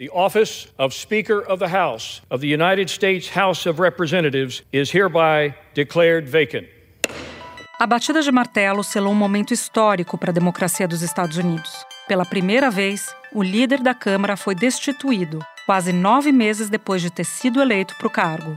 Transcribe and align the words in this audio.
The 0.00 0.08
office 0.14 0.66
of 0.78 0.94
Speaker 0.94 1.44
of 1.46 1.58
the 1.58 1.68
House 1.68 2.22
of 2.30 2.40
the 2.40 2.46
United 2.46 2.88
States 2.88 3.28
House 3.36 3.66
of 3.68 3.78
Representatives 3.78 4.62
is 4.72 4.90
hereby 4.90 5.54
declared 5.74 6.26
vacant. 6.26 6.66
A 7.78 7.86
batida 7.86 8.22
de 8.22 8.32
martelo 8.32 8.82
selou 8.82 9.12
um 9.12 9.14
momento 9.14 9.52
histórico 9.52 10.16
para 10.16 10.30
a 10.30 10.32
democracia 10.32 10.88
dos 10.88 11.02
Estados 11.02 11.36
Unidos. 11.36 11.84
Pela 12.08 12.24
primeira 12.24 12.70
vez, 12.70 13.14
o 13.34 13.42
líder 13.42 13.82
da 13.82 13.92
Câmara 13.92 14.38
foi 14.38 14.54
destituído, 14.54 15.38
quase 15.66 15.92
nove 15.92 16.32
meses 16.32 16.70
depois 16.70 17.02
de 17.02 17.10
ter 17.10 17.24
sido 17.24 17.60
eleito 17.60 17.94
para 17.98 18.06
o 18.06 18.10
cargo. 18.10 18.56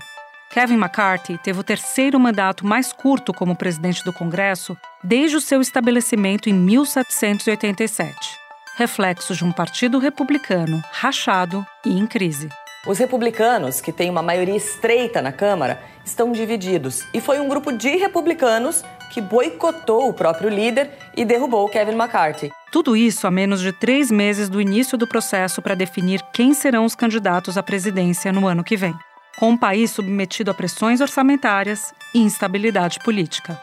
Kevin 0.50 0.76
McCarthy 0.76 1.38
teve 1.40 1.60
o 1.60 1.64
terceiro 1.64 2.18
mandato 2.18 2.66
mais 2.66 2.94
curto 2.94 3.34
como 3.34 3.54
presidente 3.54 4.02
do 4.06 4.14
Congresso 4.14 4.78
desde 5.04 5.36
o 5.36 5.42
seu 5.42 5.60
estabelecimento 5.60 6.50
em 6.50 6.54
1787 6.54 8.43
reflexo 8.76 9.36
de 9.36 9.44
um 9.44 9.52
partido 9.52 10.00
republicano 10.00 10.82
rachado 10.92 11.66
e 11.86 11.92
em 11.98 12.08
crise. 12.08 12.50
Os 12.86 12.98
republicanos, 12.98 13.80
que 13.80 13.94
têm 13.94 14.10
uma 14.10 14.22
maioria 14.22 14.58
estreita 14.58 15.22
na 15.22 15.32
Câmara, 15.32 15.82
estão 16.04 16.34
divididos. 16.34 17.08
E 17.14 17.22
foi 17.22 17.40
um 17.40 17.48
grupo 17.48 17.72
de 17.72 17.96
republicanos 17.96 18.84
que 19.14 19.22
boicotou 19.22 20.10
o 20.10 20.14
próprio 20.14 20.50
líder 20.50 20.92
e 21.16 21.24
derrubou 21.24 21.70
Kevin 21.70 21.94
McCarthy. 21.94 22.52
Tudo 22.72 22.98
isso 22.98 23.26
a 23.26 23.32
menos 23.32 23.62
de 23.62 23.72
três 23.72 24.12
meses 24.12 24.50
do 24.50 24.60
início 24.60 24.98
do 24.98 25.08
processo 25.08 25.62
para 25.62 25.76
definir 25.76 26.22
quem 26.34 26.54
serão 26.54 26.84
os 26.84 26.96
candidatos 26.96 27.58
à 27.58 27.64
presidência 27.64 28.34
no 28.34 28.48
ano 28.48 28.64
que 28.64 28.76
vem. 28.76 28.94
Com 29.38 29.54
o 29.54 29.58
país 29.58 29.92
submetido 29.92 30.52
a 30.52 30.54
pressões 30.54 31.00
orçamentárias 31.00 31.94
e 32.14 32.20
instabilidade 32.20 33.00
política. 33.00 33.58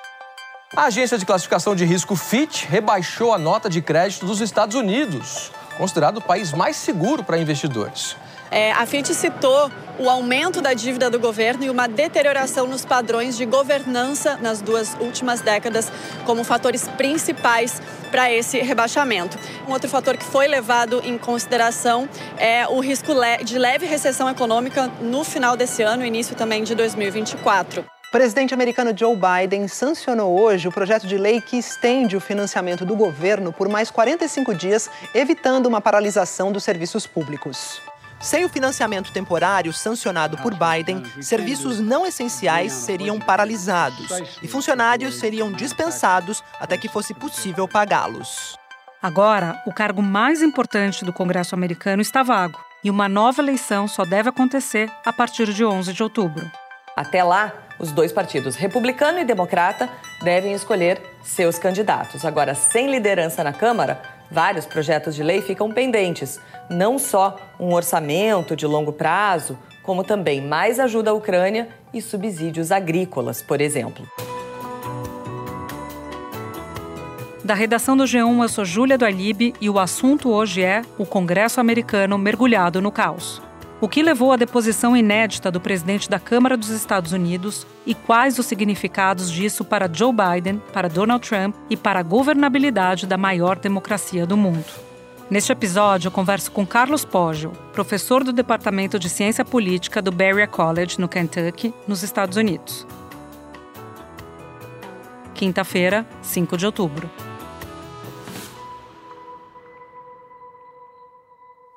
A 0.76 0.84
agência 0.84 1.18
de 1.18 1.26
classificação 1.26 1.74
de 1.74 1.84
risco 1.84 2.14
Fitch 2.14 2.64
rebaixou 2.66 3.34
a 3.34 3.38
nota 3.38 3.68
de 3.68 3.82
crédito 3.82 4.24
dos 4.24 4.40
Estados 4.40 4.76
Unidos, 4.76 5.50
considerado 5.76 6.18
o 6.18 6.20
país 6.20 6.52
mais 6.52 6.76
seguro 6.76 7.24
para 7.24 7.36
investidores. 7.38 8.16
É, 8.52 8.70
a 8.70 8.86
Fitch 8.86 9.08
citou 9.08 9.68
o 9.98 10.08
aumento 10.08 10.60
da 10.60 10.72
dívida 10.72 11.10
do 11.10 11.18
governo 11.18 11.64
e 11.64 11.70
uma 11.70 11.88
deterioração 11.88 12.68
nos 12.68 12.84
padrões 12.84 13.36
de 13.36 13.44
governança 13.46 14.38
nas 14.40 14.62
duas 14.62 14.94
últimas 15.00 15.40
décadas 15.40 15.90
como 16.24 16.44
fatores 16.44 16.86
principais 16.86 17.82
para 18.12 18.30
esse 18.30 18.60
rebaixamento. 18.60 19.36
Um 19.66 19.72
outro 19.72 19.90
fator 19.90 20.16
que 20.16 20.24
foi 20.24 20.46
levado 20.46 21.00
em 21.04 21.18
consideração 21.18 22.08
é 22.38 22.68
o 22.68 22.78
risco 22.78 23.12
de 23.44 23.58
leve 23.58 23.86
recessão 23.86 24.30
econômica 24.30 24.88
no 25.00 25.24
final 25.24 25.56
desse 25.56 25.82
ano, 25.82 26.04
início 26.04 26.36
também 26.36 26.62
de 26.62 26.76
2024. 26.76 27.84
O 28.10 28.18
presidente 28.20 28.52
americano 28.52 28.92
Joe 28.92 29.14
Biden 29.16 29.68
sancionou 29.68 30.36
hoje 30.36 30.66
o 30.66 30.72
projeto 30.72 31.06
de 31.06 31.16
lei 31.16 31.40
que 31.40 31.56
estende 31.56 32.16
o 32.16 32.20
financiamento 32.20 32.84
do 32.84 32.96
governo 32.96 33.52
por 33.52 33.68
mais 33.68 33.88
45 33.88 34.52
dias, 34.52 34.90
evitando 35.14 35.66
uma 35.66 35.80
paralisação 35.80 36.50
dos 36.50 36.64
serviços 36.64 37.06
públicos. 37.06 37.80
Sem 38.18 38.44
o 38.44 38.48
financiamento 38.48 39.12
temporário 39.12 39.72
sancionado 39.72 40.36
por 40.38 40.52
Biden, 40.52 41.04
serviços 41.22 41.78
não 41.78 42.04
essenciais 42.04 42.72
seriam 42.72 43.20
paralisados 43.20 44.10
e 44.42 44.48
funcionários 44.48 45.20
seriam 45.20 45.52
dispensados 45.52 46.42
até 46.58 46.76
que 46.76 46.88
fosse 46.88 47.14
possível 47.14 47.68
pagá-los. 47.68 48.56
Agora, 49.00 49.62
o 49.64 49.72
cargo 49.72 50.02
mais 50.02 50.42
importante 50.42 51.04
do 51.04 51.12
Congresso 51.12 51.54
americano 51.54 52.02
está 52.02 52.24
vago 52.24 52.58
e 52.82 52.90
uma 52.90 53.08
nova 53.08 53.40
eleição 53.40 53.86
só 53.86 54.04
deve 54.04 54.28
acontecer 54.28 54.90
a 55.06 55.12
partir 55.12 55.52
de 55.52 55.64
11 55.64 55.92
de 55.92 56.02
outubro. 56.02 56.50
Até 56.96 57.22
lá, 57.22 57.52
os 57.78 57.92
dois 57.92 58.12
partidos, 58.12 58.56
republicano 58.56 59.18
e 59.18 59.24
democrata, 59.24 59.88
devem 60.22 60.52
escolher 60.52 61.00
seus 61.22 61.58
candidatos. 61.58 62.24
Agora, 62.24 62.54
sem 62.54 62.90
liderança 62.90 63.42
na 63.42 63.52
Câmara, 63.52 64.00
vários 64.30 64.66
projetos 64.66 65.14
de 65.14 65.22
lei 65.22 65.40
ficam 65.40 65.70
pendentes. 65.70 66.38
Não 66.68 66.98
só 66.98 67.36
um 67.58 67.72
orçamento 67.72 68.54
de 68.54 68.66
longo 68.66 68.92
prazo, 68.92 69.58
como 69.82 70.04
também 70.04 70.40
mais 70.40 70.78
ajuda 70.78 71.10
à 71.10 71.14
Ucrânia 71.14 71.68
e 71.92 72.02
subsídios 72.02 72.70
agrícolas, 72.70 73.42
por 73.42 73.60
exemplo. 73.60 74.06
Da 77.42 77.54
redação 77.54 77.96
do 77.96 78.04
G1, 78.04 78.42
eu 78.42 78.48
sou 78.48 78.64
Júlia 78.64 78.96
do 78.96 79.06
e 79.60 79.68
o 79.68 79.78
assunto 79.78 80.30
hoje 80.30 80.62
é 80.62 80.82
o 80.98 81.06
Congresso 81.06 81.58
americano 81.60 82.16
mergulhado 82.16 82.80
no 82.80 82.92
caos. 82.92 83.42
O 83.80 83.88
que 83.88 84.02
levou 84.02 84.30
à 84.30 84.36
deposição 84.36 84.94
inédita 84.94 85.50
do 85.50 85.58
presidente 85.58 86.10
da 86.10 86.20
Câmara 86.20 86.54
dos 86.54 86.68
Estados 86.68 87.12
Unidos 87.12 87.66
e 87.86 87.94
quais 87.94 88.38
os 88.38 88.44
significados 88.44 89.32
disso 89.32 89.64
para 89.64 89.90
Joe 89.90 90.12
Biden, 90.12 90.60
para 90.70 90.86
Donald 90.86 91.26
Trump 91.26 91.56
e 91.70 91.78
para 91.78 92.00
a 92.00 92.02
governabilidade 92.02 93.06
da 93.06 93.16
maior 93.16 93.58
democracia 93.58 94.26
do 94.26 94.36
mundo. 94.36 94.66
Neste 95.30 95.50
episódio, 95.50 96.08
eu 96.08 96.12
converso 96.12 96.50
com 96.50 96.66
Carlos 96.66 97.06
Poggio, 97.06 97.52
professor 97.72 98.22
do 98.22 98.34
Departamento 98.34 98.98
de 98.98 99.08
Ciência 99.08 99.44
Política 99.46 100.02
do 100.02 100.12
Berea 100.12 100.46
College, 100.46 101.00
no 101.00 101.08
Kentucky, 101.08 101.72
nos 101.88 102.02
Estados 102.02 102.36
Unidos. 102.36 102.86
Quinta-feira, 105.32 106.04
5 106.20 106.56
de 106.58 106.66
outubro. 106.66 107.08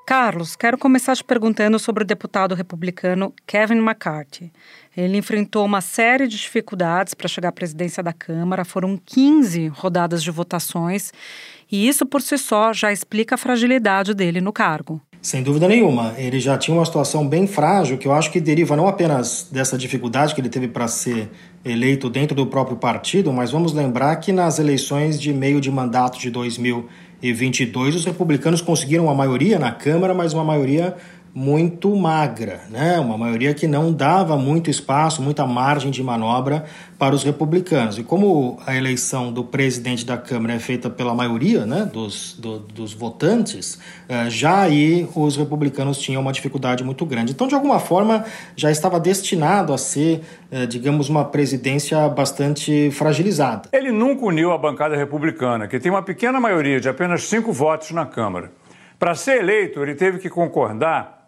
Carlos, 0.06 0.58
quero 0.58 0.78
começar 0.78 1.16
te 1.16 1.24
perguntando 1.24 1.80
sobre 1.80 2.04
o 2.04 2.06
deputado 2.06 2.54
republicano 2.54 3.34
Kevin 3.48 3.78
McCarthy. 3.78 4.52
Ele 4.98 5.18
enfrentou 5.18 5.64
uma 5.64 5.80
série 5.80 6.28
de 6.28 6.36
dificuldades 6.36 7.14
para 7.14 7.30
chegar 7.30 7.50
à 7.50 7.54
presidência 7.54 8.04
da 8.04 8.12
Câmara, 8.12 8.66
foram 8.66 9.00
15 9.06 9.70
rodadas 9.70 10.22
de 10.22 10.30
votações, 10.30 11.14
e 11.72 11.88
isso 11.88 12.06
por 12.06 12.22
si 12.22 12.38
só 12.38 12.74
já 12.74 12.92
explica 12.92 13.36
a 13.36 13.38
fragilidade 13.38 14.14
dele 14.14 14.42
no 14.42 14.52
cargo. 14.52 15.02
Sem 15.22 15.42
dúvida 15.42 15.70
nenhuma, 15.70 16.14
ele 16.18 16.38
já 16.38 16.58
tinha 16.58 16.76
uma 16.76 16.84
situação 16.84 17.26
bem 17.26 17.48
frágil, 17.48 17.98
que 17.98 18.06
eu 18.06 18.12
acho 18.12 18.30
que 18.30 18.42
deriva 18.42 18.76
não 18.76 18.90
apenas 18.90 19.48
dessa 19.50 19.78
dificuldade 19.78 20.36
que 20.36 20.42
ele 20.42 20.50
teve 20.50 20.68
para 20.68 20.86
ser 20.86 21.30
eleito 21.64 22.10
dentro 22.10 22.36
do 22.36 22.46
próprio 22.46 22.76
partido, 22.76 23.32
mas 23.32 23.50
vamos 23.50 23.72
lembrar 23.72 24.18
que 24.18 24.34
nas 24.34 24.60
eleições 24.60 25.18
de 25.20 25.32
meio 25.32 25.62
de 25.62 25.72
mandato 25.72 26.20
de 26.20 26.30
2000 26.30 26.90
e 27.24 27.32
22, 27.32 27.96
os 27.96 28.06
republicanos 28.06 28.62
conseguiram 28.62 29.06
uma 29.06 29.16
maioria 29.16 29.58
na 29.58 29.72
Câmara, 29.72 30.14
mas 30.14 30.34
uma 30.34 30.44
maioria 30.44 30.94
muito 31.36 31.96
magra, 31.96 32.62
né? 32.70 33.00
uma 33.00 33.18
maioria 33.18 33.56
que 33.56 33.66
não 33.66 33.92
dava 33.92 34.38
muito 34.38 34.70
espaço, 34.70 35.20
muita 35.20 35.48
margem 35.48 35.90
de 35.90 36.04
manobra 36.04 36.66
para 37.00 37.16
os 37.16 37.24
republicanos. 37.24 37.98
E 37.98 38.04
como 38.04 38.60
a 38.68 38.76
eleição 38.76 39.34
do 39.34 39.44
presidente 39.44 40.06
da 40.06 40.16
Câmara 40.16 40.54
é 40.54 40.60
feita 40.60 40.92
pela 40.92 41.16
maioria 41.16 41.66
né, 41.66 41.90
dos, 41.92 42.36
do, 42.38 42.60
dos 42.60 42.94
votantes, 42.94 43.80
eh, 44.08 44.30
já 44.30 44.62
aí 44.62 45.10
os 45.16 45.36
republicanos 45.36 45.98
tinham 45.98 46.22
uma 46.22 46.32
dificuldade 46.32 46.84
muito 46.84 47.04
grande. 47.04 47.32
Então, 47.32 47.48
de 47.48 47.56
alguma 47.56 47.80
forma, 47.80 48.24
já 48.56 48.70
estava 48.70 49.00
destinado 49.00 49.74
a 49.74 49.78
ser, 49.78 50.22
eh, 50.52 50.68
digamos, 50.68 51.10
uma 51.10 51.26
presidência 51.26 52.08
bastante 52.10 52.92
fragilizada. 52.92 53.70
Ele 53.74 53.92
nunca 53.92 54.24
uniu 54.24 54.52
a 54.52 54.58
bancada 54.58 54.96
republicana, 54.96 55.68
que 55.68 55.80
tem 55.80 55.92
uma 55.92 56.04
pequena 56.04 56.40
maioria 56.40 56.80
de 56.80 56.88
apenas 56.88 57.24
cinco 57.24 57.52
votos 57.52 57.90
na 57.90 58.06
Câmara. 58.06 58.52
Para 59.00 59.16
ser 59.16 59.40
eleito, 59.40 59.82
ele 59.82 59.96
teve 59.96 60.20
que 60.20 60.30
concordar 60.30 61.23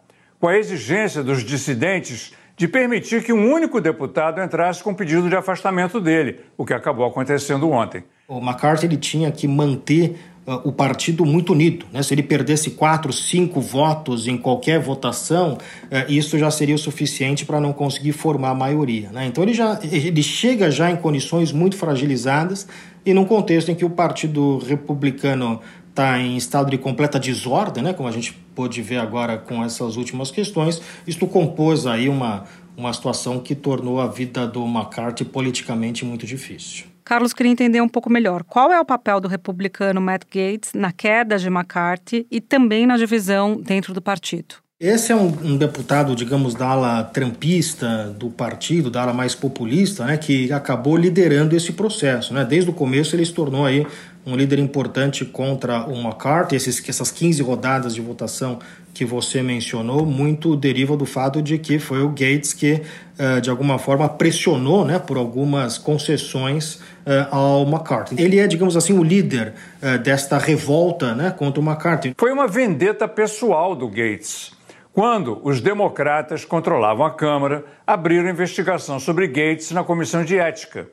com 0.46 0.50
a 0.50 0.56
exigência 0.56 1.24
dos 1.24 1.42
dissidentes 1.42 2.32
de 2.56 2.68
permitir 2.68 3.20
que 3.24 3.32
um 3.32 3.52
único 3.52 3.80
deputado 3.80 4.40
entrasse 4.40 4.80
com 4.80 4.94
pedido 4.94 5.28
de 5.28 5.34
afastamento 5.34 6.00
dele, 6.00 6.38
o 6.56 6.64
que 6.64 6.72
acabou 6.72 7.04
acontecendo 7.04 7.68
ontem. 7.68 8.04
O 8.28 8.38
McCarthy 8.38 8.86
ele 8.86 8.96
tinha 8.96 9.32
que 9.32 9.48
manter 9.48 10.16
uh, 10.46 10.60
o 10.62 10.70
partido 10.70 11.26
muito 11.26 11.52
unido. 11.52 11.84
Né? 11.92 12.00
Se 12.00 12.14
ele 12.14 12.22
perdesse 12.22 12.70
quatro, 12.70 13.12
cinco 13.12 13.60
votos 13.60 14.28
em 14.28 14.38
qualquer 14.38 14.78
votação, 14.78 15.54
uh, 15.54 16.08
isso 16.08 16.38
já 16.38 16.48
seria 16.48 16.76
o 16.76 16.78
suficiente 16.78 17.44
para 17.44 17.60
não 17.60 17.72
conseguir 17.72 18.12
formar 18.12 18.50
a 18.50 18.54
maioria. 18.54 19.10
Né? 19.10 19.26
Então 19.26 19.42
ele, 19.42 19.52
já, 19.52 19.80
ele 19.82 20.22
chega 20.22 20.70
já 20.70 20.88
em 20.88 20.96
condições 20.96 21.50
muito 21.50 21.76
fragilizadas 21.76 22.68
e 23.04 23.12
num 23.12 23.24
contexto 23.24 23.72
em 23.72 23.74
que 23.74 23.84
o 23.84 23.90
Partido 23.90 24.58
Republicano 24.58 25.60
está 25.96 26.18
em 26.18 26.36
estado 26.36 26.70
de 26.70 26.76
completa 26.76 27.18
desordem, 27.18 27.82
né, 27.82 27.94
como 27.94 28.06
a 28.06 28.12
gente 28.12 28.34
pôde 28.54 28.82
ver 28.82 28.98
agora 28.98 29.38
com 29.38 29.64
essas 29.64 29.96
últimas 29.96 30.30
questões, 30.30 30.82
isto 31.06 31.26
compôs 31.26 31.86
aí 31.86 32.06
uma, 32.06 32.44
uma 32.76 32.92
situação 32.92 33.40
que 33.40 33.54
tornou 33.54 33.98
a 33.98 34.06
vida 34.06 34.46
do 34.46 34.62
McCarthy 34.66 35.24
politicamente 35.24 36.04
muito 36.04 36.26
difícil. 36.26 36.84
Carlos 37.02 37.32
queria 37.32 37.52
entender 37.52 37.80
um 37.80 37.88
pouco 37.88 38.10
melhor 38.10 38.42
qual 38.44 38.70
é 38.70 38.78
o 38.78 38.84
papel 38.84 39.20
do 39.20 39.28
republicano 39.28 40.00
Matt 40.00 40.24
Gates 40.24 40.72
na 40.74 40.92
queda 40.92 41.38
de 41.38 41.46
McCarthy 41.46 42.26
e 42.30 42.40
também 42.40 42.86
na 42.86 42.96
divisão 42.96 43.56
dentro 43.56 43.94
do 43.94 44.02
partido. 44.02 44.56
Esse 44.78 45.10
é 45.10 45.16
um, 45.16 45.28
um, 45.28 45.56
deputado, 45.56 46.14
digamos, 46.14 46.54
da 46.54 46.66
ala 46.66 47.02
trampista 47.02 48.14
do 48.18 48.28
partido, 48.28 48.90
da 48.90 49.00
ala 49.00 49.14
mais 49.14 49.34
populista, 49.34 50.04
né, 50.04 50.18
que 50.18 50.52
acabou 50.52 50.98
liderando 50.98 51.56
esse 51.56 51.72
processo. 51.72 52.34
Né? 52.34 52.44
Desde 52.44 52.68
o 52.68 52.74
começo 52.74 53.16
ele 53.16 53.24
se 53.24 53.32
tornou 53.32 53.64
aí 53.64 53.86
um 54.26 54.34
líder 54.34 54.58
importante 54.58 55.24
contra 55.24 55.86
o 55.86 55.94
McCarthy. 55.94 56.56
Esses, 56.56 56.86
essas 56.88 57.10
15 57.10 57.40
rodadas 57.42 57.94
de 57.94 58.00
votação 58.00 58.58
que 58.92 59.04
você 59.04 59.42
mencionou, 59.42 60.04
muito 60.04 60.56
deriva 60.56 60.96
do 60.96 61.06
fato 61.06 61.40
de 61.40 61.58
que 61.58 61.78
foi 61.78 62.02
o 62.02 62.08
Gates 62.08 62.52
que, 62.52 62.82
uh, 63.18 63.40
de 63.40 63.48
alguma 63.48 63.78
forma, 63.78 64.08
pressionou 64.08 64.84
né, 64.84 64.98
por 64.98 65.16
algumas 65.16 65.78
concessões 65.78 66.74
uh, 66.74 67.28
ao 67.30 67.62
McCarthy. 67.62 68.20
Ele 68.20 68.38
é, 68.38 68.46
digamos 68.46 68.76
assim, 68.76 68.98
o 68.98 69.04
líder 69.04 69.52
uh, 69.82 69.98
desta 69.98 70.38
revolta 70.38 71.14
né, 71.14 71.30
contra 71.30 71.60
o 71.60 71.64
McCarthy. 71.64 72.14
Foi 72.18 72.32
uma 72.32 72.48
vendeta 72.48 73.06
pessoal 73.06 73.76
do 73.76 73.88
Gates 73.88 74.56
quando 74.96 75.38
os 75.44 75.60
democratas 75.60 76.46
controlavam 76.46 77.04
a 77.04 77.10
Câmara, 77.10 77.66
abriram 77.86 78.30
investigação 78.30 78.98
sobre 78.98 79.26
Gates 79.26 79.70
na 79.70 79.84
Comissão 79.84 80.24
de 80.24 80.38
Ética. 80.38 80.88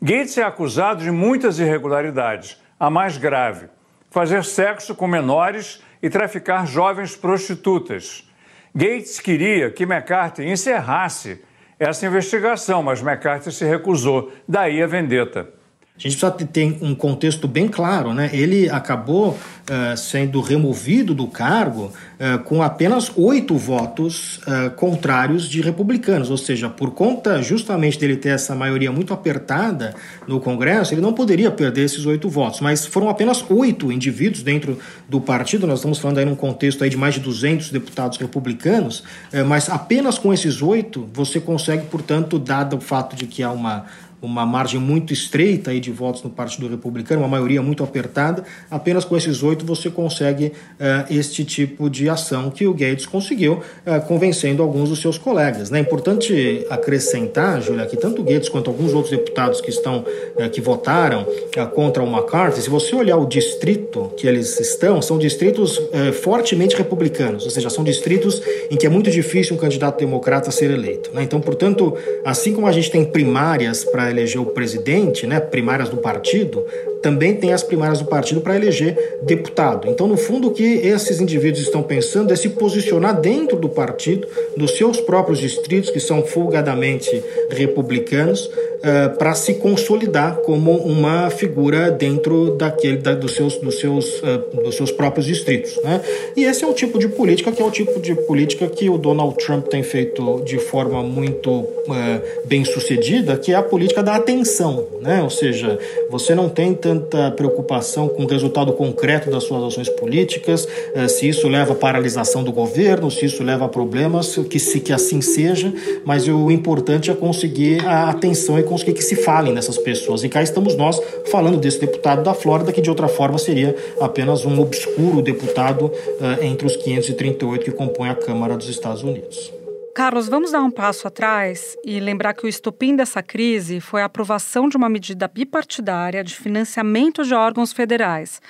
Gates 0.00 0.38
é 0.38 0.44
acusado 0.44 1.02
de 1.02 1.10
muitas 1.10 1.58
irregularidades, 1.58 2.56
a 2.78 2.90
mais 2.90 3.16
grave: 3.16 3.68
fazer 4.10 4.44
sexo 4.44 4.94
com 4.94 5.06
menores 5.06 5.82
e 6.02 6.08
traficar 6.08 6.66
jovens 6.66 7.16
prostitutas. 7.16 8.28
Gates 8.74 9.18
queria 9.18 9.70
que 9.70 9.84
McCarthy 9.84 10.44
encerrasse 10.44 11.42
essa 11.78 12.06
investigação, 12.06 12.82
mas 12.82 13.00
McCarthy 13.00 13.52
se 13.52 13.64
recusou, 13.64 14.32
daí 14.46 14.82
a 14.82 14.86
vendetta. 14.86 15.57
A 15.98 16.00
gente 16.00 16.16
precisa 16.16 16.30
ter 16.30 16.78
um 16.80 16.94
contexto 16.94 17.48
bem 17.48 17.66
claro, 17.66 18.14
né? 18.14 18.30
Ele 18.32 18.70
acabou 18.70 19.30
uh, 19.30 19.96
sendo 19.96 20.40
removido 20.40 21.12
do 21.12 21.26
cargo 21.26 21.92
uh, 22.20 22.38
com 22.44 22.62
apenas 22.62 23.10
oito 23.16 23.56
votos 23.56 24.38
uh, 24.38 24.70
contrários 24.76 25.48
de 25.48 25.60
republicanos, 25.60 26.30
ou 26.30 26.36
seja, 26.36 26.68
por 26.68 26.92
conta 26.92 27.42
justamente 27.42 27.98
dele 27.98 28.16
ter 28.16 28.28
essa 28.28 28.54
maioria 28.54 28.92
muito 28.92 29.12
apertada 29.12 29.92
no 30.28 30.38
Congresso, 30.38 30.94
ele 30.94 31.00
não 31.00 31.12
poderia 31.12 31.50
perder 31.50 31.82
esses 31.82 32.06
oito 32.06 32.28
votos, 32.28 32.60
mas 32.60 32.86
foram 32.86 33.08
apenas 33.08 33.44
oito 33.50 33.90
indivíduos 33.90 34.44
dentro 34.44 34.78
do 35.08 35.20
partido, 35.20 35.66
nós 35.66 35.80
estamos 35.80 35.98
falando 35.98 36.18
aí 36.18 36.24
num 36.24 36.36
contexto 36.36 36.84
aí 36.84 36.90
de 36.90 36.96
mais 36.96 37.14
de 37.14 37.20
200 37.20 37.70
deputados 37.70 38.18
republicanos, 38.18 39.02
mas 39.46 39.68
apenas 39.68 40.18
com 40.18 40.32
esses 40.32 40.62
oito 40.62 41.08
você 41.12 41.40
consegue, 41.40 41.86
portanto, 41.86 42.38
dado 42.38 42.76
o 42.76 42.80
fato 42.80 43.16
de 43.16 43.26
que 43.26 43.42
há 43.42 43.50
uma 43.50 43.86
uma 44.20 44.44
margem 44.44 44.80
muito 44.80 45.12
estreita 45.12 45.70
aí 45.70 45.80
de 45.80 45.90
votos 45.90 46.22
no 46.22 46.30
Partido 46.30 46.68
Republicano, 46.68 47.22
uma 47.22 47.28
maioria 47.28 47.62
muito 47.62 47.84
apertada, 47.84 48.44
apenas 48.70 49.04
com 49.04 49.16
esses 49.16 49.42
oito 49.42 49.64
você 49.64 49.90
consegue 49.90 50.46
uh, 50.46 51.12
este 51.12 51.44
tipo 51.44 51.88
de 51.88 52.08
ação 52.08 52.50
que 52.50 52.66
o 52.66 52.72
Gates 52.72 53.06
conseguiu, 53.06 53.54
uh, 53.86 54.00
convencendo 54.06 54.62
alguns 54.62 54.88
dos 54.88 55.00
seus 55.00 55.18
colegas. 55.18 55.70
Né? 55.70 55.78
É 55.78 55.82
importante 55.82 56.66
acrescentar, 56.70 57.60
Júlia, 57.62 57.86
que 57.86 57.96
tanto 57.96 58.22
o 58.22 58.24
Gates 58.24 58.48
quanto 58.48 58.70
alguns 58.70 58.92
outros 58.92 59.16
deputados 59.16 59.60
que 59.60 59.70
estão 59.70 60.04
uh, 60.36 60.50
que 60.50 60.60
votaram 60.60 61.26
contra 61.74 62.02
o 62.02 62.06
McCarthy, 62.06 62.62
se 62.62 62.70
você 62.70 62.94
olhar 62.94 63.16
o 63.16 63.26
distrito 63.26 64.12
que 64.16 64.26
eles 64.26 64.58
estão, 64.58 65.00
são 65.00 65.18
distritos 65.18 65.80
fortemente 66.22 66.76
republicanos, 66.76 67.44
ou 67.44 67.50
seja, 67.50 67.68
são 67.70 67.84
distritos 67.84 68.40
em 68.70 68.76
que 68.76 68.86
é 68.86 68.88
muito 68.88 69.10
difícil 69.10 69.56
um 69.56 69.58
candidato 69.58 69.98
democrata 69.98 70.50
ser 70.50 70.70
eleito. 70.70 71.10
Né? 71.12 71.22
Então, 71.22 71.40
portanto, 71.40 71.96
assim 72.24 72.52
como 72.54 72.66
a 72.66 72.72
gente 72.72 72.90
tem 72.90 73.04
primárias 73.04 73.84
para 73.84 74.07
eleger 74.10 74.40
o 74.40 74.46
presidente, 74.46 75.26
né, 75.26 75.40
primárias 75.40 75.88
do 75.88 75.98
partido, 75.98 76.64
também 77.02 77.34
tem 77.34 77.52
as 77.52 77.62
primárias 77.62 78.00
do 78.00 78.06
partido 78.06 78.40
para 78.40 78.56
eleger 78.56 79.18
deputado. 79.22 79.88
Então, 79.88 80.06
no 80.06 80.16
fundo, 80.16 80.48
o 80.48 80.50
que 80.50 80.64
esses 80.64 81.20
indivíduos 81.20 81.64
estão 81.64 81.82
pensando 81.82 82.32
é 82.32 82.36
se 82.36 82.50
posicionar 82.50 83.20
dentro 83.20 83.56
do 83.56 83.68
partido, 83.68 84.26
dos 84.56 84.76
seus 84.76 85.00
próprios 85.00 85.38
distritos, 85.38 85.90
que 85.90 86.00
são 86.00 86.22
folgadamente 86.22 87.22
republicanos, 87.50 88.50
uh, 88.78 89.16
para 89.16 89.34
se 89.34 89.54
consolidar 89.54 90.36
como 90.38 90.72
uma 90.72 91.30
figura 91.30 91.90
dentro 91.90 92.56
daquele, 92.56 92.98
da, 92.98 93.14
dos, 93.14 93.34
seus, 93.34 93.56
dos, 93.56 93.78
seus, 93.78 94.20
uh, 94.20 94.62
dos 94.62 94.76
seus 94.76 94.90
próprios 94.90 95.26
distritos. 95.26 95.78
Né? 95.82 96.00
E 96.36 96.44
esse 96.44 96.64
é 96.64 96.66
o 96.66 96.72
tipo 96.72 96.98
de 96.98 97.08
política 97.08 97.52
que 97.52 97.62
é 97.62 97.64
o 97.64 97.70
tipo 97.70 98.00
de 98.00 98.14
política 98.14 98.66
que 98.68 98.88
o 98.88 98.98
Donald 98.98 99.36
Trump 99.36 99.66
tem 99.68 99.82
feito 99.82 100.42
de 100.44 100.58
forma 100.58 101.02
muito 101.02 101.50
uh, 101.50 102.20
bem 102.44 102.64
sucedida, 102.64 103.36
que 103.36 103.52
é 103.52 103.56
a 103.56 103.62
política 103.62 104.02
da 104.02 104.16
atenção. 104.16 104.86
Né? 105.00 105.22
Ou 105.22 105.30
seja, 105.30 105.78
você 106.10 106.34
não 106.34 106.48
tem 106.48 106.74
tanta 106.88 107.30
preocupação 107.32 108.08
com 108.08 108.24
o 108.24 108.26
resultado 108.26 108.72
concreto 108.72 109.30
das 109.30 109.44
suas 109.44 109.62
ações 109.62 109.90
políticas, 109.90 110.66
se 111.08 111.28
isso 111.28 111.46
leva 111.46 111.74
à 111.74 111.76
paralisação 111.76 112.42
do 112.42 112.50
governo, 112.50 113.10
se 113.10 113.26
isso 113.26 113.42
leva 113.42 113.66
a 113.66 113.68
problemas, 113.68 114.38
que, 114.48 114.58
se, 114.58 114.80
que 114.80 114.90
assim 114.90 115.20
seja, 115.20 115.70
mas 116.02 116.26
o 116.26 116.50
importante 116.50 117.10
é 117.10 117.14
conseguir 117.14 117.84
a 117.86 118.08
atenção 118.08 118.58
e 118.58 118.62
conseguir 118.62 118.94
que 118.94 119.02
se 119.02 119.16
falem 119.16 119.52
nessas 119.52 119.76
pessoas. 119.76 120.24
E 120.24 120.30
cá 120.30 120.42
estamos 120.42 120.74
nós 120.74 120.98
falando 121.26 121.58
desse 121.58 121.78
deputado 121.78 122.22
da 122.22 122.32
Flórida, 122.32 122.72
que 122.72 122.80
de 122.80 122.88
outra 122.88 123.08
forma 123.08 123.36
seria 123.36 123.76
apenas 124.00 124.46
um 124.46 124.58
obscuro 124.58 125.20
deputado 125.20 125.86
uh, 125.86 126.42
entre 126.42 126.66
os 126.66 126.74
538 126.76 127.64
que 127.64 127.70
compõem 127.70 128.08
a 128.08 128.14
Câmara 128.14 128.56
dos 128.56 128.68
Estados 128.68 129.02
Unidos. 129.02 129.57
Carlos, 129.98 130.28
vamos 130.28 130.52
dar 130.52 130.62
um 130.62 130.70
passo 130.70 131.08
atrás 131.08 131.76
e 131.84 131.98
lembrar 131.98 132.32
que 132.32 132.46
o 132.46 132.48
estopim 132.48 132.94
dessa 132.94 133.20
crise 133.20 133.80
foi 133.80 134.00
a 134.00 134.04
aprovação 134.04 134.68
de 134.68 134.76
uma 134.76 134.88
medida 134.88 135.26
bipartidária 135.26 136.22
de 136.22 136.36
financiamento 136.36 137.24
de 137.24 137.34
órgãos 137.34 137.72
federais, 137.72 138.40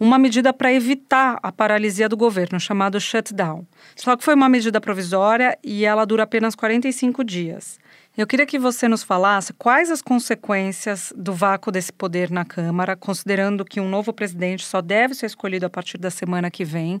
uma 0.00 0.18
medida 0.18 0.52
para 0.52 0.72
evitar 0.72 1.38
a 1.40 1.52
paralisia 1.52 2.08
do 2.08 2.16
governo, 2.16 2.58
chamado 2.58 3.00
shutdown. 3.00 3.64
Só 3.94 4.16
que 4.16 4.24
foi 4.24 4.34
uma 4.34 4.48
medida 4.48 4.80
provisória 4.80 5.56
e 5.62 5.84
ela 5.84 6.04
dura 6.04 6.24
apenas 6.24 6.56
45 6.56 7.22
dias. 7.22 7.78
Eu 8.18 8.26
queria 8.26 8.44
que 8.44 8.58
você 8.58 8.88
nos 8.88 9.04
falasse 9.04 9.52
quais 9.52 9.92
as 9.92 10.02
consequências 10.02 11.12
do 11.16 11.32
vácuo 11.32 11.70
desse 11.70 11.92
poder 11.92 12.32
na 12.32 12.44
Câmara, 12.44 12.96
considerando 12.96 13.64
que 13.64 13.78
um 13.78 13.88
novo 13.88 14.12
presidente 14.12 14.64
só 14.64 14.82
deve 14.82 15.14
ser 15.14 15.26
escolhido 15.26 15.66
a 15.66 15.70
partir 15.70 15.98
da 15.98 16.10
semana 16.10 16.50
que 16.50 16.64
vem, 16.64 17.00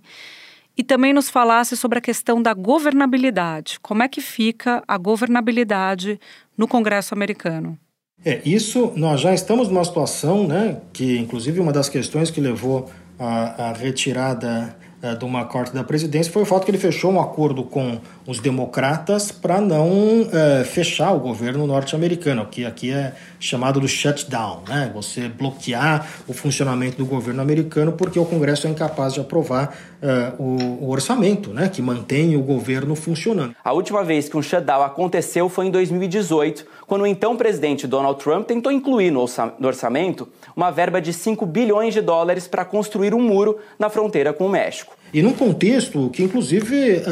e 0.76 0.84
também 0.84 1.12
nos 1.12 1.30
falasse 1.30 1.76
sobre 1.76 1.98
a 1.98 2.02
questão 2.02 2.42
da 2.42 2.52
governabilidade. 2.52 3.78
Como 3.80 4.02
é 4.02 4.08
que 4.08 4.20
fica 4.20 4.82
a 4.86 4.98
governabilidade 4.98 6.20
no 6.56 6.68
Congresso 6.68 7.14
americano? 7.14 7.78
É, 8.24 8.40
isso 8.44 8.92
nós 8.96 9.20
já 9.20 9.32
estamos 9.32 9.68
numa 9.68 9.84
situação, 9.84 10.46
né, 10.46 10.80
que 10.92 11.18
inclusive 11.18 11.60
uma 11.60 11.72
das 11.72 11.88
questões 11.88 12.30
que 12.30 12.40
levou 12.40 12.90
à, 13.18 13.72
retirada 13.72 14.76
é, 15.02 15.14
do 15.14 15.26
McCarthy 15.26 15.74
da 15.74 15.84
presidência 15.84 16.32
foi 16.32 16.42
o 16.42 16.46
fato 16.46 16.64
que 16.64 16.70
ele 16.70 16.78
fechou 16.78 17.12
um 17.12 17.20
acordo 17.20 17.62
com 17.62 18.00
os 18.26 18.40
democratas 18.40 19.30
para 19.30 19.60
não 19.60 20.28
é, 20.32 20.64
fechar 20.64 21.12
o 21.12 21.20
governo 21.20 21.66
norte-americano, 21.66 22.46
que 22.46 22.64
aqui 22.64 22.90
é 22.90 23.14
chamado 23.38 23.80
do 23.80 23.86
shutdown, 23.86 24.62
né? 24.68 24.90
Você 24.94 25.28
bloquear 25.28 26.06
o 26.26 26.32
funcionamento 26.32 26.96
do 26.96 27.06
governo 27.06 27.40
americano 27.40 27.92
porque 27.92 28.18
o 28.18 28.24
Congresso 28.24 28.66
é 28.66 28.70
incapaz 28.70 29.14
de 29.14 29.20
aprovar 29.20 29.76
é, 30.02 30.32
o, 30.38 30.84
o, 30.84 30.90
orçamento, 30.90 31.52
né? 31.52 31.68
Que 31.68 31.80
mantém 31.80 32.36
o 32.36 32.42
governo 32.42 32.96
funcionando. 32.96 33.54
A 33.62 33.72
última 33.72 34.02
vez 34.02 34.28
que 34.28 34.36
um 34.36 34.42
shutdown 34.42 34.82
aconteceu 34.82 35.48
foi 35.48 35.66
em 35.66 35.70
2018, 35.70 36.66
quando 36.86 37.02
o 37.02 37.06
então 37.06 37.36
presidente 37.36 37.86
Donald 37.86 38.18
Trump 38.22 38.46
tentou 38.46 38.72
incluir 38.72 39.10
no 39.10 39.20
orçamento 39.20 40.28
uma 40.54 40.70
verba 40.70 41.00
de 41.00 41.12
5 41.12 41.46
bilhões 41.46 41.94
de 41.94 42.00
dólares 42.00 42.48
para 42.48 42.64
construir 42.64 43.14
um 43.14 43.22
muro 43.22 43.58
na 43.78 43.88
fronteira 43.88 44.32
com 44.32 44.46
o 44.46 44.50
México. 44.50 44.95
E 45.12 45.22
num 45.22 45.32
contexto 45.32 46.10
que, 46.10 46.22
inclusive, 46.22 47.02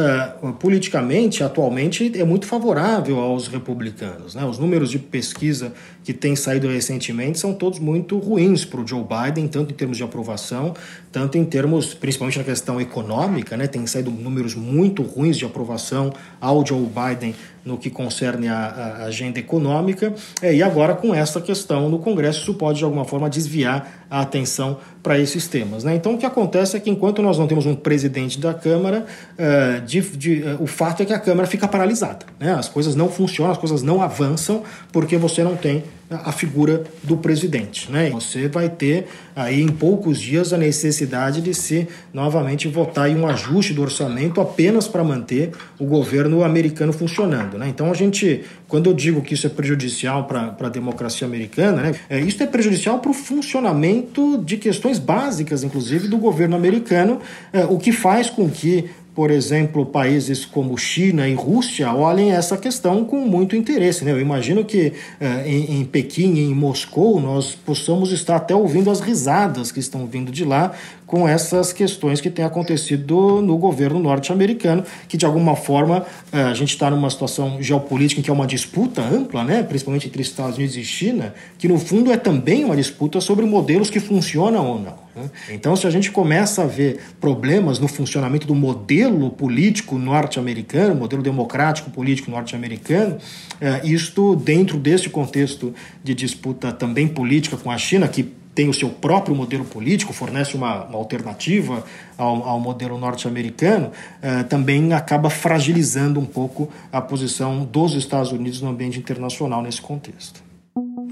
uh, 0.43 0.53
politicamente, 0.55 1.45
atualmente, 1.45 2.13
é 2.19 2.25
muito 2.25 2.47
favorável 2.47 3.19
aos 3.19 3.47
republicanos. 3.47 4.35
Né? 4.35 4.45
Os 4.45 4.59
números 4.59 4.91
de 4.91 4.99
pesquisa 4.99 5.73
que 6.03 6.13
têm 6.13 6.35
saído 6.35 6.69
recentemente 6.69 7.39
são 7.39 7.55
todos 7.55 7.79
muito 7.79 8.19
ruins 8.19 8.65
para 8.65 8.81
o 8.81 8.87
Joe 8.87 9.03
Biden, 9.03 9.47
tanto 9.47 9.73
em 9.73 9.75
termos 9.75 9.97
de 9.97 10.03
aprovação, 10.03 10.75
tanto 11.13 11.39
em 11.39 11.45
termos, 11.45 11.95
principalmente 11.95 12.39
na 12.39 12.45
questão 12.45 12.81
econômica, 12.81 13.57
né? 13.57 13.67
tem 13.67 13.87
saído 13.87 14.11
números 14.11 14.55
muito 14.55 15.03
ruins 15.03 15.37
de 15.37 15.45
aprovação 15.45 16.13
ao 16.41 16.67
Joe 16.67 16.87
Biden 16.87 17.35
no 17.65 17.79
que 17.79 17.91
concerne 17.91 18.49
a, 18.49 18.57
a 18.57 19.05
agenda 19.05 19.39
econômica, 19.39 20.13
é, 20.43 20.55
e 20.55 20.63
agora 20.63 20.95
com 20.95 21.15
essa 21.15 21.41
questão 21.41 21.89
no 21.89 21.99
Congresso, 21.99 22.41
isso 22.41 22.55
pode 22.55 22.79
de 22.79 22.85
alguma 22.85 23.05
forma 23.05 23.29
desviar 23.31 24.07
a 24.11 24.21
atenção 24.21 24.79
para 25.03 25.19
esses 25.19 25.49
temas. 25.49 25.85
Né? 25.85 25.97
Então, 25.97 26.15
o 26.15 26.19
que 26.19 26.25
acontece 26.25 26.77
é 26.77 26.81
que 26.81 26.89
enquanto 26.89 27.21
nós 27.21 27.39
não 27.39 27.47
temos 27.47 27.67
um 27.67 27.75
presidente 27.75 28.39
da 28.39 28.55
Câmara, 28.55 29.05
uh, 29.39 29.81
de, 29.83 30.01
de, 30.01 30.43
uh, 30.43 30.63
o 30.63 30.67
fato 30.67 31.03
é 31.03 31.07
que 31.07 31.13
a 31.13 31.19
Câmara 31.19 31.47
fica 31.47 31.67
paralisada. 31.69 32.25
Né? 32.39 32.53
As 32.53 32.69
coisas 32.69 32.95
não 32.95 33.09
funcionam, 33.09 33.53
as 33.53 33.59
coisas 33.59 33.83
não 33.83 34.01
avançam, 34.03 34.63
porque 34.93 35.17
você 35.17 35.43
não 35.43 35.57
tem 35.57 35.85
a 36.25 36.33
figura 36.33 36.85
do 37.03 37.17
presidente. 37.17 37.91
Né? 37.91 38.11
Você 38.11 38.49
vai 38.49 38.69
ter 38.69 39.07
aí 39.35 39.61
em 39.61 39.69
poucos 39.69 40.21
dias 40.21 40.53
a 40.53 40.59
necessidade 40.59 41.41
de 41.41 41.53
se 41.55 41.89
novamente 42.13 42.69
votar 42.69 43.11
em 43.11 43.17
um 43.17 43.27
ajuste 43.27 43.73
do 43.73 43.83
orçamento 43.83 44.41
apenas 44.41 44.87
para 44.87 45.03
manter 45.03 45.51
o 45.79 45.85
governo 45.85 46.45
americano 46.45 46.93
funcionando. 46.93 47.59
Né? 47.59 47.69
Então 47.69 47.91
a 47.91 47.95
gente, 47.95 48.43
quando 48.69 48.91
eu 48.91 48.95
digo 48.95 49.23
que 49.23 49.35
isso 49.35 49.47
é 49.47 49.51
prejudicial 49.51 50.25
para 50.25 50.55
a 50.61 50.69
democracia 50.69 51.27
americana, 51.27 51.83
né, 51.83 51.95
é, 52.09 52.21
isso 52.21 52.43
é 52.43 52.47
prejudicial 52.47 52.99
para 52.99 53.11
o 53.11 53.15
funcionamento 53.15 54.39
de 54.45 54.57
questões 54.57 54.99
básicas, 54.99 55.65
inclusive, 55.65 56.09
do 56.09 56.19
governo 56.19 56.57
americano, 56.57 57.21
é, 57.53 57.65
o 57.65 57.79
que 57.79 57.93
faz 57.93 58.31
com 58.31 58.49
que 58.49 58.91
por 59.15 59.31
exemplo, 59.31 59.87
países 59.87 60.45
como 60.45 60.77
China 60.77 61.29
e 61.29 61.35
Rússia 61.35 61.93
olhem 61.95 62.33
essa 62.33 62.57
questão 62.57 63.05
com 63.05 63.21
muito 63.21 63.55
interesse. 63.55 64.05
Né? 64.05 64.11
Eu 64.11 64.21
imagino 64.21 64.65
que 64.65 64.93
eh, 65.21 65.45
em, 65.47 65.81
em 65.81 65.85
Pequim 65.85 66.37
em 66.41 66.53
Moscou 66.53 67.21
nós 67.21 67.55
possamos 67.55 68.11
estar 68.11 68.37
até 68.37 68.57
ouvindo 68.57 68.91
as 68.91 69.01
risadas 69.01 69.71
que 69.71 69.79
estão 69.79 70.05
vindo 70.05 70.33
de 70.33 70.45
lá 70.45 70.73
com 71.07 71.29
essas 71.29 71.73
questões 71.73 72.21
que 72.21 72.29
têm 72.29 72.45
acontecido 72.45 73.41
no 73.41 73.57
governo 73.57 74.01
norte-americano, 74.01 74.83
que 75.07 75.17
de 75.17 75.25
alguma 75.25 75.55
forma 75.55 76.05
eh, 76.33 76.43
a 76.43 76.55
gente 76.55 76.71
está 76.71 76.91
numa 76.91 77.09
situação 77.09 77.63
geopolítica 77.63 78.21
em 78.21 78.25
que 78.25 78.31
é 78.31 78.33
uma 78.33 78.49
disputa 78.49 79.01
ampla, 79.01 79.45
né? 79.45 79.63
principalmente 79.63 80.09
entre 80.09 80.23
Estados 80.23 80.57
Unidos 80.57 80.77
e 80.77 80.83
China, 80.83 81.33
que 81.57 81.69
no 81.69 81.79
fundo 81.79 82.11
é 82.11 82.17
também 82.17 82.65
uma 82.65 82.75
disputa 82.75 83.21
sobre 83.21 83.47
modelos 83.47 83.91
que 83.91 84.01
funcionam 84.01 84.67
ou 84.67 84.81
não. 84.81 85.04
Né? 85.15 85.31
Então, 85.51 85.77
se 85.77 85.87
a 85.87 85.91
gente 85.91 86.11
começa 86.11 86.63
a 86.63 86.67
ver 86.67 87.01
problemas 87.21 87.79
no 87.79 87.89
funcionamento 87.89 88.47
do 88.47 88.55
modelo 88.55 89.31
político 89.31 89.99
norte-americano, 89.99 90.95
modelo 90.95 91.23
democrático 91.23 91.91
político 91.91 92.31
norte-americano, 92.31 93.19
é, 93.61 93.87
isto 93.87 94.37
dentro 94.37 94.79
desse 94.79 95.09
contexto 95.09 95.75
de 96.03 96.15
disputa 96.15 96.73
também 96.73 97.07
política 97.09 97.57
com 97.57 97.71
a 97.71 97.79
China, 97.79 98.09
que 98.09 98.33
tem 98.55 98.69
o 98.69 98.75
seu 98.75 98.89
próprio 98.89 99.35
modelo 99.35 99.65
político, 99.65 100.13
fornece 100.13 100.55
uma, 100.55 100.85
uma 100.85 100.99
alternativa 100.99 101.85
ao, 102.17 102.49
ao 102.49 102.61
modelo 102.61 102.97
norte-americano, 102.97 103.91
eh, 104.23 104.45
também 104.45 104.93
acaba 104.93 105.29
fragilizando 105.29 106.21
um 106.21 106.25
pouco 106.25 106.71
a 106.93 107.01
posição 107.01 107.65
dos 107.65 107.95
Estados 107.95 108.31
Unidos 108.31 108.61
no 108.61 108.71
ambiente 108.71 108.99
internacional 108.99 109.61
nesse 109.61 109.83
contexto. 109.83 110.54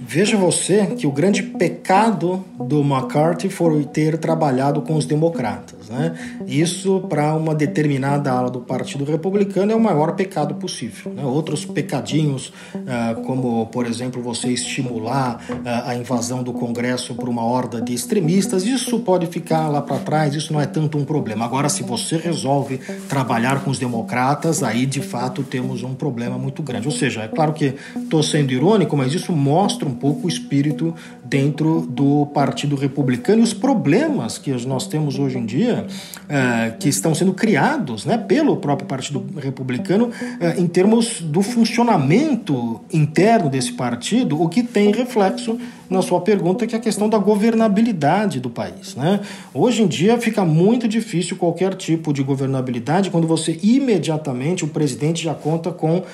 Veja 0.04 0.36
você 0.36 0.86
que 0.86 1.06
o 1.06 1.12
grande 1.12 1.44
pecado 1.44 2.44
do 2.58 2.80
McCarthy 2.80 3.48
foi 3.48 3.84
ter 3.84 4.18
trabalhado 4.18 4.82
com 4.82 4.96
os 4.96 5.06
democratas. 5.06 5.81
Né? 5.92 6.14
Isso, 6.46 7.00
para 7.08 7.34
uma 7.34 7.54
determinada 7.54 8.32
ala 8.32 8.50
do 8.50 8.60
Partido 8.60 9.04
Republicano, 9.04 9.70
é 9.70 9.74
o 9.74 9.80
maior 9.80 10.12
pecado 10.16 10.54
possível. 10.54 11.12
Né? 11.12 11.22
Outros 11.22 11.66
pecadinhos, 11.66 12.50
ah, 12.86 13.14
como, 13.26 13.66
por 13.66 13.86
exemplo, 13.86 14.22
você 14.22 14.48
estimular 14.48 15.44
ah, 15.66 15.90
a 15.90 15.94
invasão 15.94 16.42
do 16.42 16.54
Congresso 16.54 17.14
por 17.14 17.28
uma 17.28 17.44
horda 17.44 17.80
de 17.80 17.92
extremistas, 17.92 18.64
isso 18.64 19.00
pode 19.00 19.26
ficar 19.26 19.68
lá 19.68 19.82
para 19.82 19.98
trás, 19.98 20.34
isso 20.34 20.50
não 20.50 20.60
é 20.60 20.66
tanto 20.66 20.96
um 20.96 21.04
problema. 21.04 21.44
Agora, 21.44 21.68
se 21.68 21.82
você 21.82 22.16
resolve 22.16 22.78
trabalhar 23.06 23.62
com 23.62 23.70
os 23.70 23.78
democratas, 23.78 24.62
aí 24.62 24.86
de 24.86 25.02
fato 25.02 25.42
temos 25.42 25.82
um 25.82 25.92
problema 25.92 26.38
muito 26.38 26.62
grande. 26.62 26.88
Ou 26.88 26.94
seja, 26.94 27.22
é 27.22 27.28
claro 27.28 27.52
que 27.52 27.74
estou 27.96 28.22
sendo 28.22 28.50
irônico, 28.50 28.96
mas 28.96 29.12
isso 29.12 29.30
mostra 29.32 29.86
um 29.86 29.94
pouco 29.94 30.26
o 30.26 30.28
espírito 30.28 30.94
dentro 31.22 31.82
do 31.82 32.26
Partido 32.26 32.76
Republicano 32.76 33.40
e 33.40 33.44
os 33.44 33.52
problemas 33.52 34.38
que 34.38 34.50
nós 34.66 34.86
temos 34.86 35.18
hoje 35.18 35.38
em 35.38 35.44
dia, 35.44 35.81
uh, 35.82 36.78
que 36.78 36.88
estão 36.88 37.14
sendo 37.14 37.32
criados 37.32 38.04
né, 38.04 38.16
pelo 38.16 38.56
próprio 38.56 38.86
Partido 38.86 39.24
Republicano, 39.36 40.06
uh, 40.06 40.60
em 40.60 40.66
termos 40.66 41.20
do 41.20 41.42
funcionamento 41.42 42.80
interno 42.92 43.48
desse 43.48 43.72
partido, 43.72 44.40
o 44.40 44.48
que 44.48 44.62
tem 44.62 44.92
reflexo 44.92 45.58
na 45.92 46.02
sua 46.02 46.20
pergunta, 46.20 46.66
que 46.66 46.74
é 46.74 46.78
a 46.78 46.80
questão 46.80 47.08
da 47.08 47.18
governabilidade 47.18 48.40
do 48.40 48.48
país. 48.48 48.96
Né? 48.96 49.20
Hoje 49.52 49.82
em 49.82 49.86
dia 49.86 50.18
fica 50.18 50.44
muito 50.44 50.88
difícil 50.88 51.36
qualquer 51.36 51.74
tipo 51.74 52.12
de 52.12 52.22
governabilidade 52.22 53.10
quando 53.10 53.26
você 53.26 53.58
imediatamente, 53.62 54.64
o 54.64 54.68
presidente 54.68 55.22
já 55.22 55.34
conta 55.34 55.70
com 55.70 55.98
uh, 55.98 56.04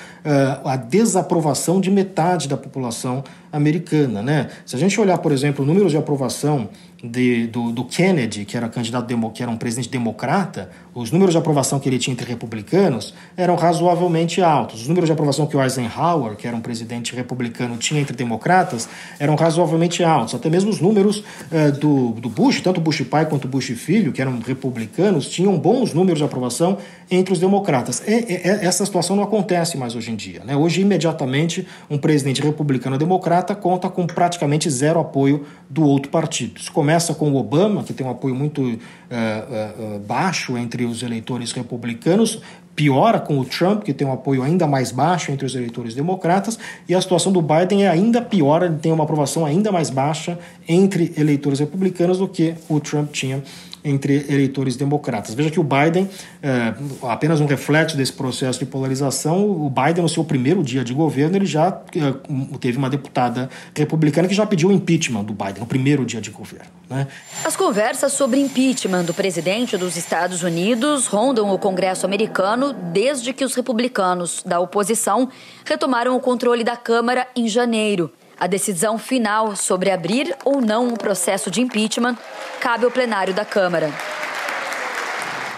a 0.65 0.75
desaprovação 0.75 1.79
de 1.79 1.89
metade 1.89 2.47
da 2.47 2.57
população 2.57 3.23
americana. 3.51 4.21
Né? 4.21 4.49
Se 4.65 4.75
a 4.75 4.79
gente 4.79 4.99
olhar, 4.99 5.17
por 5.17 5.31
exemplo, 5.31 5.65
números 5.65 5.91
de 5.91 5.97
aprovação 5.97 6.69
de, 7.03 7.47
do, 7.47 7.71
do, 7.71 7.85
Kennedy, 7.85 8.43
que 8.45 8.57
era 8.57 8.67
candidato 8.67 9.05
demo, 9.05 9.31
que 9.31 9.41
era 9.41 9.51
um 9.51 9.57
presidente 9.57 9.89
democrata, 9.89 10.69
os 10.93 11.11
números 11.11 11.33
de 11.33 11.37
aprovação 11.37 11.79
que 11.79 11.87
ele 11.87 11.97
tinha 11.97 12.13
entre 12.13 12.27
republicanos 12.27 13.13
eram 13.37 13.55
razoavelmente 13.55 14.41
altos. 14.41 14.81
Os 14.81 14.87
números 14.87 15.07
de 15.07 15.13
aprovação 15.13 15.47
que 15.47 15.55
o 15.55 15.63
Eisenhower, 15.63 16.35
que 16.35 16.45
era 16.45 16.55
um 16.55 16.59
presidente 16.59 17.15
republicano, 17.15 17.77
tinha 17.77 18.01
entre 18.01 18.15
democratas 18.15 18.89
eram 19.17 19.35
razoavelmente 19.35 20.03
altos. 20.03 20.35
Até 20.35 20.49
mesmo 20.49 20.69
os 20.69 20.81
números 20.81 21.19
uh, 21.19 21.71
do, 21.79 22.09
do 22.11 22.29
Bush, 22.29 22.59
tanto 22.61 22.81
Bush 22.81 23.01
pai 23.01 23.25
quanto 23.25 23.47
Bush 23.47 23.67
filho, 23.69 24.11
que 24.11 24.21
eram 24.21 24.37
republicanos, 24.39 25.29
tinham 25.29 25.57
bons 25.57 25.93
números 25.93 26.19
de 26.19 26.25
aprovação 26.25 26.77
entre 27.09 27.33
os 27.33 27.39
democratas. 27.39 28.03
E, 28.05 28.11
e, 28.11 28.41
essa 28.43 28.85
situação 28.85 29.15
não 29.15 29.23
acontece 29.23 29.77
mais 29.77 29.95
hoje 29.95 30.11
em 30.11 30.15
dia. 30.15 30.41
Né? 30.43 30.55
Hoje, 30.55 30.81
imediatamente, 30.81 31.65
um 31.89 31.97
presidente 31.97 32.41
republicano 32.41 32.97
democrata 32.97 33.55
conta 33.55 33.89
com 33.89 34.05
praticamente 34.05 34.69
zero 34.69 34.99
apoio 34.99 35.45
do 35.69 35.83
outro 35.83 36.11
partido. 36.11 36.59
Isso 36.59 36.71
começa 36.89 37.13
com 37.13 37.31
o 37.31 37.35
Obama, 37.35 37.83
que 37.83 37.93
tem 37.93 38.05
um 38.05 38.09
apoio 38.09 38.33
muito 38.33 38.63
uh, 38.63 38.73
uh, 38.73 39.99
baixo 39.99 40.57
entre 40.57 40.85
os 40.85 41.03
eleitores 41.03 41.51
republicanos, 41.51 42.41
piora 42.75 43.19
com 43.19 43.37
o 43.37 43.45
Trump, 43.45 43.83
que 43.83 43.93
tem 43.93 44.07
um 44.07 44.11
apoio 44.11 44.41
ainda 44.41 44.65
mais 44.65 44.91
baixo 44.91 45.31
entre 45.31 45.45
os 45.45 45.53
eleitores 45.53 45.93
democratas, 45.93 46.57
e 46.87 46.95
a 46.95 46.99
situação 46.99 47.31
do 47.31 47.43
Biden 47.43 47.85
é 47.85 47.89
ainda 47.89 48.23
pior, 48.23 48.63
ele 48.63 48.77
tem 48.77 48.91
uma 48.91 49.03
aprovação 49.03 49.45
ainda 49.45 49.71
mais 49.71 49.91
baixa 49.91 50.39
entre 50.67 51.13
eleitores 51.15 51.59
republicanos 51.59 52.17
do 52.17 52.27
que 52.27 52.55
o 52.67 52.79
Trump 52.79 53.11
tinha 53.11 53.43
entre 53.83 54.25
eleitores 54.29 54.75
democratas. 54.75 55.33
Veja 55.33 55.49
que 55.49 55.59
o 55.59 55.63
Biden, 55.63 56.09
é, 56.41 56.73
apenas 57.03 57.39
um 57.39 57.45
reflexo 57.45 57.95
desse 57.95 58.13
processo 58.13 58.59
de 58.59 58.65
polarização, 58.65 59.49
o 59.49 59.69
Biden, 59.69 60.03
no 60.03 60.09
seu 60.09 60.23
primeiro 60.23 60.63
dia 60.63 60.83
de 60.83 60.93
governo, 60.93 61.35
ele 61.35 61.45
já 61.45 61.67
é, 61.67 62.57
teve 62.59 62.77
uma 62.77 62.89
deputada 62.89 63.49
republicana 63.75 64.27
que 64.27 64.33
já 64.33 64.45
pediu 64.45 64.71
impeachment 64.71 65.23
do 65.23 65.33
Biden, 65.33 65.59
no 65.59 65.65
primeiro 65.65 66.05
dia 66.05 66.21
de 66.21 66.29
governo. 66.29 66.67
Né? 66.89 67.07
As 67.45 67.55
conversas 67.55 68.13
sobre 68.13 68.39
impeachment 68.39 69.03
do 69.03 69.13
presidente 69.13 69.77
dos 69.77 69.95
Estados 69.95 70.43
Unidos 70.43 71.07
rondam 71.07 71.53
o 71.53 71.59
Congresso 71.59 72.05
americano 72.05 72.73
desde 72.73 73.33
que 73.33 73.45
os 73.45 73.53
republicanos 73.55 74.43
da 74.45 74.59
oposição 74.59 75.29
retomaram 75.65 76.15
o 76.15 76.19
controle 76.19 76.63
da 76.63 76.75
Câmara 76.75 77.27
em 77.35 77.47
janeiro. 77.47 78.11
A 78.39 78.47
decisão 78.47 78.97
final 78.97 79.55
sobre 79.55 79.91
abrir 79.91 80.35
ou 80.45 80.61
não 80.61 80.87
um 80.87 80.95
processo 80.95 81.51
de 81.51 81.61
impeachment 81.61 82.15
cabe 82.61 82.85
ao 82.85 82.91
plenário 82.91 83.33
da 83.33 83.43
Câmara. 83.43 83.91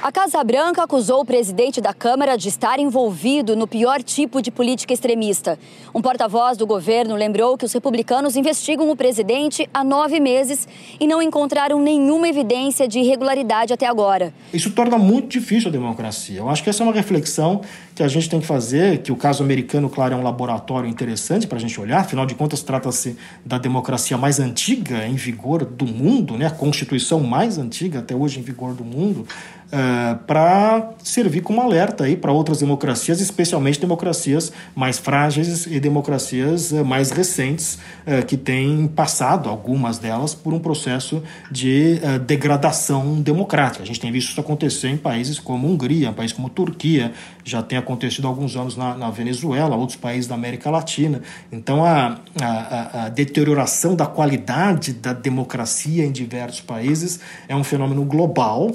A 0.03 0.11
Casa 0.11 0.43
Branca 0.43 0.81
acusou 0.81 1.21
o 1.21 1.25
presidente 1.25 1.79
da 1.79 1.93
Câmara 1.93 2.35
de 2.35 2.47
estar 2.47 2.79
envolvido 2.79 3.55
no 3.55 3.67
pior 3.67 4.01
tipo 4.01 4.41
de 4.41 4.49
política 4.49 4.91
extremista. 4.91 5.59
Um 5.93 6.01
porta-voz 6.01 6.57
do 6.57 6.65
governo 6.65 7.15
lembrou 7.15 7.55
que 7.55 7.65
os 7.65 7.71
republicanos 7.71 8.35
investigam 8.35 8.89
o 8.89 8.95
presidente 8.95 9.69
há 9.71 9.83
nove 9.83 10.19
meses 10.19 10.67
e 10.99 11.05
não 11.05 11.21
encontraram 11.21 11.79
nenhuma 11.79 12.27
evidência 12.27 12.87
de 12.87 12.97
irregularidade 12.97 13.73
até 13.73 13.85
agora. 13.85 14.33
Isso 14.51 14.71
torna 14.71 14.97
muito 14.97 15.27
difícil 15.27 15.69
a 15.69 15.71
democracia. 15.71 16.39
Eu 16.39 16.49
acho 16.49 16.63
que 16.63 16.71
essa 16.71 16.81
é 16.81 16.83
uma 16.83 16.93
reflexão 16.93 17.61
que 17.93 18.01
a 18.01 18.07
gente 18.07 18.27
tem 18.27 18.39
que 18.39 18.47
fazer, 18.47 19.03
que 19.03 19.11
o 19.11 19.15
caso 19.15 19.43
americano, 19.43 19.87
claro, 19.87 20.15
é 20.15 20.17
um 20.17 20.23
laboratório 20.23 20.89
interessante 20.89 21.45
para 21.45 21.59
a 21.59 21.61
gente 21.61 21.79
olhar, 21.79 21.99
afinal 21.99 22.25
de 22.25 22.33
contas, 22.33 22.63
trata-se 22.63 23.15
da 23.45 23.59
democracia 23.59 24.17
mais 24.17 24.39
antiga 24.39 25.05
em 25.05 25.13
vigor 25.13 25.63
do 25.63 25.85
mundo, 25.85 26.39
né? 26.39 26.47
a 26.47 26.51
constituição 26.51 27.19
mais 27.19 27.59
antiga 27.59 27.99
até 27.99 28.15
hoje 28.15 28.39
em 28.39 28.41
vigor 28.41 28.73
do 28.73 28.83
mundo. 28.83 29.27
Uh, 29.71 30.17
para 30.25 30.89
servir 31.01 31.39
como 31.39 31.61
alerta 31.61 32.03
aí 32.03 32.17
para 32.17 32.29
outras 32.33 32.59
democracias, 32.59 33.21
especialmente 33.21 33.79
democracias 33.79 34.51
mais 34.75 34.97
frágeis 34.97 35.65
e 35.65 35.79
democracias 35.79 36.73
uh, 36.73 36.83
mais 36.83 37.09
recentes, 37.09 37.79
uh, 38.05 38.25
que 38.25 38.35
têm 38.35 38.85
passado, 38.87 39.47
algumas 39.47 39.97
delas, 39.97 40.35
por 40.35 40.53
um 40.53 40.59
processo 40.59 41.23
de 41.49 42.01
degradação 42.27 43.21
democrática. 43.21 43.81
A 43.81 43.87
gente 43.87 44.01
tem 44.01 44.11
visto 44.11 44.31
isso 44.31 44.41
acontecer 44.41 44.89
em 44.89 44.97
países 44.97 45.39
como 45.39 45.69
Hungria, 45.69 46.09
em 46.09 46.13
países 46.13 46.35
como 46.35 46.49
Turquia, 46.49 47.13
já 47.43 47.63
tem 47.63 47.77
acontecido 47.77 48.25
há 48.25 48.29
alguns 48.29 48.57
anos 48.57 48.75
na, 48.75 48.97
na 48.97 49.09
Venezuela, 49.09 49.77
outros 49.77 49.97
países 49.97 50.27
da 50.27 50.35
América 50.35 50.69
Latina. 50.69 51.21
Então, 51.49 51.85
a, 51.85 52.19
a, 52.41 53.05
a 53.05 53.09
deterioração 53.09 53.95
da 53.95 54.05
qualidade 54.05 54.91
da 54.91 55.13
democracia 55.13 56.05
em 56.05 56.11
diversos 56.11 56.59
países 56.59 57.21
é 57.47 57.55
um 57.55 57.63
fenômeno 57.63 58.03
global 58.03 58.71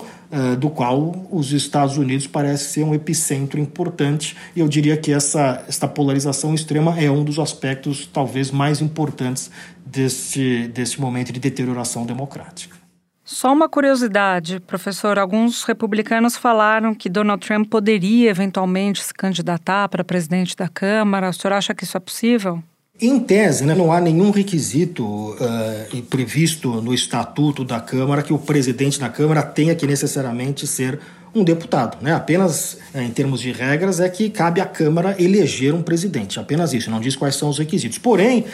do 0.59 0.71
qual 0.71 1.27
os 1.31 1.53
Estados 1.53 1.97
Unidos 1.97 2.27
parece 2.27 2.71
ser 2.71 2.83
um 2.83 2.95
epicentro 2.95 3.61
importante. 3.61 4.37
E 4.55 4.61
eu 4.61 4.69
diria 4.69 4.97
que 4.97 5.13
essa, 5.13 5.65
essa 5.69 5.87
polarização 5.87 6.55
extrema 6.55 6.99
é 7.01 7.11
um 7.11 7.25
dos 7.25 7.39
aspectos 7.39 8.09
talvez 8.13 8.51
mais 8.51 8.81
importantes 8.81 9.51
desse, 9.85 10.69
desse 10.69 11.01
momento 11.01 11.33
de 11.33 11.41
deterioração 11.41 12.05
democrática. 12.05 12.77
Só 13.25 13.53
uma 13.53 13.69
curiosidade, 13.69 14.61
professor. 14.61 15.19
Alguns 15.19 15.65
republicanos 15.65 16.37
falaram 16.37 16.95
que 16.95 17.09
Donald 17.09 17.45
Trump 17.45 17.69
poderia 17.69 18.31
eventualmente 18.31 19.03
se 19.03 19.13
candidatar 19.13 19.89
para 19.89 20.05
presidente 20.05 20.57
da 20.57 20.69
Câmara. 20.69 21.29
O 21.29 21.33
senhor 21.33 21.53
acha 21.55 21.75
que 21.75 21.83
isso 21.83 21.97
é 21.97 22.01
possível? 22.01 22.63
Em 22.99 23.21
tese, 23.21 23.67
né, 23.67 23.75
não 23.75 23.93
há 23.93 24.01
nenhum 24.01 24.31
requisito 24.31 25.05
uh, 25.05 26.03
previsto 26.09 26.81
no 26.81 26.95
estatuto 26.95 27.63
da 27.63 27.79
Câmara 27.79 28.23
que 28.23 28.33
o 28.33 28.39
presidente 28.39 28.99
da 28.99 29.11
Câmara 29.11 29.43
tenha 29.43 29.75
que 29.75 29.87
necessariamente 29.87 30.67
ser 30.67 30.99
um 31.35 31.45
deputado. 31.45 31.99
Né? 32.01 32.15
Apenas 32.15 32.79
eh, 32.95 33.03
em 33.03 33.11
termos 33.11 33.43
de 33.43 33.53
regras 33.53 34.01
é 34.01 34.09
que 34.09 34.31
cabe 34.31 34.63
à 34.63 34.65
Câmara 34.65 35.15
eleger 35.19 35.75
um 35.75 35.83
presidente. 35.83 36.41
Apenas 36.41 36.73
isso, 36.73 36.91
não 36.91 36.99
diz 36.99 37.15
quais 37.15 37.37
são 37.37 37.51
os 37.51 37.59
requisitos. 37.59 37.99
Porém, 37.99 38.47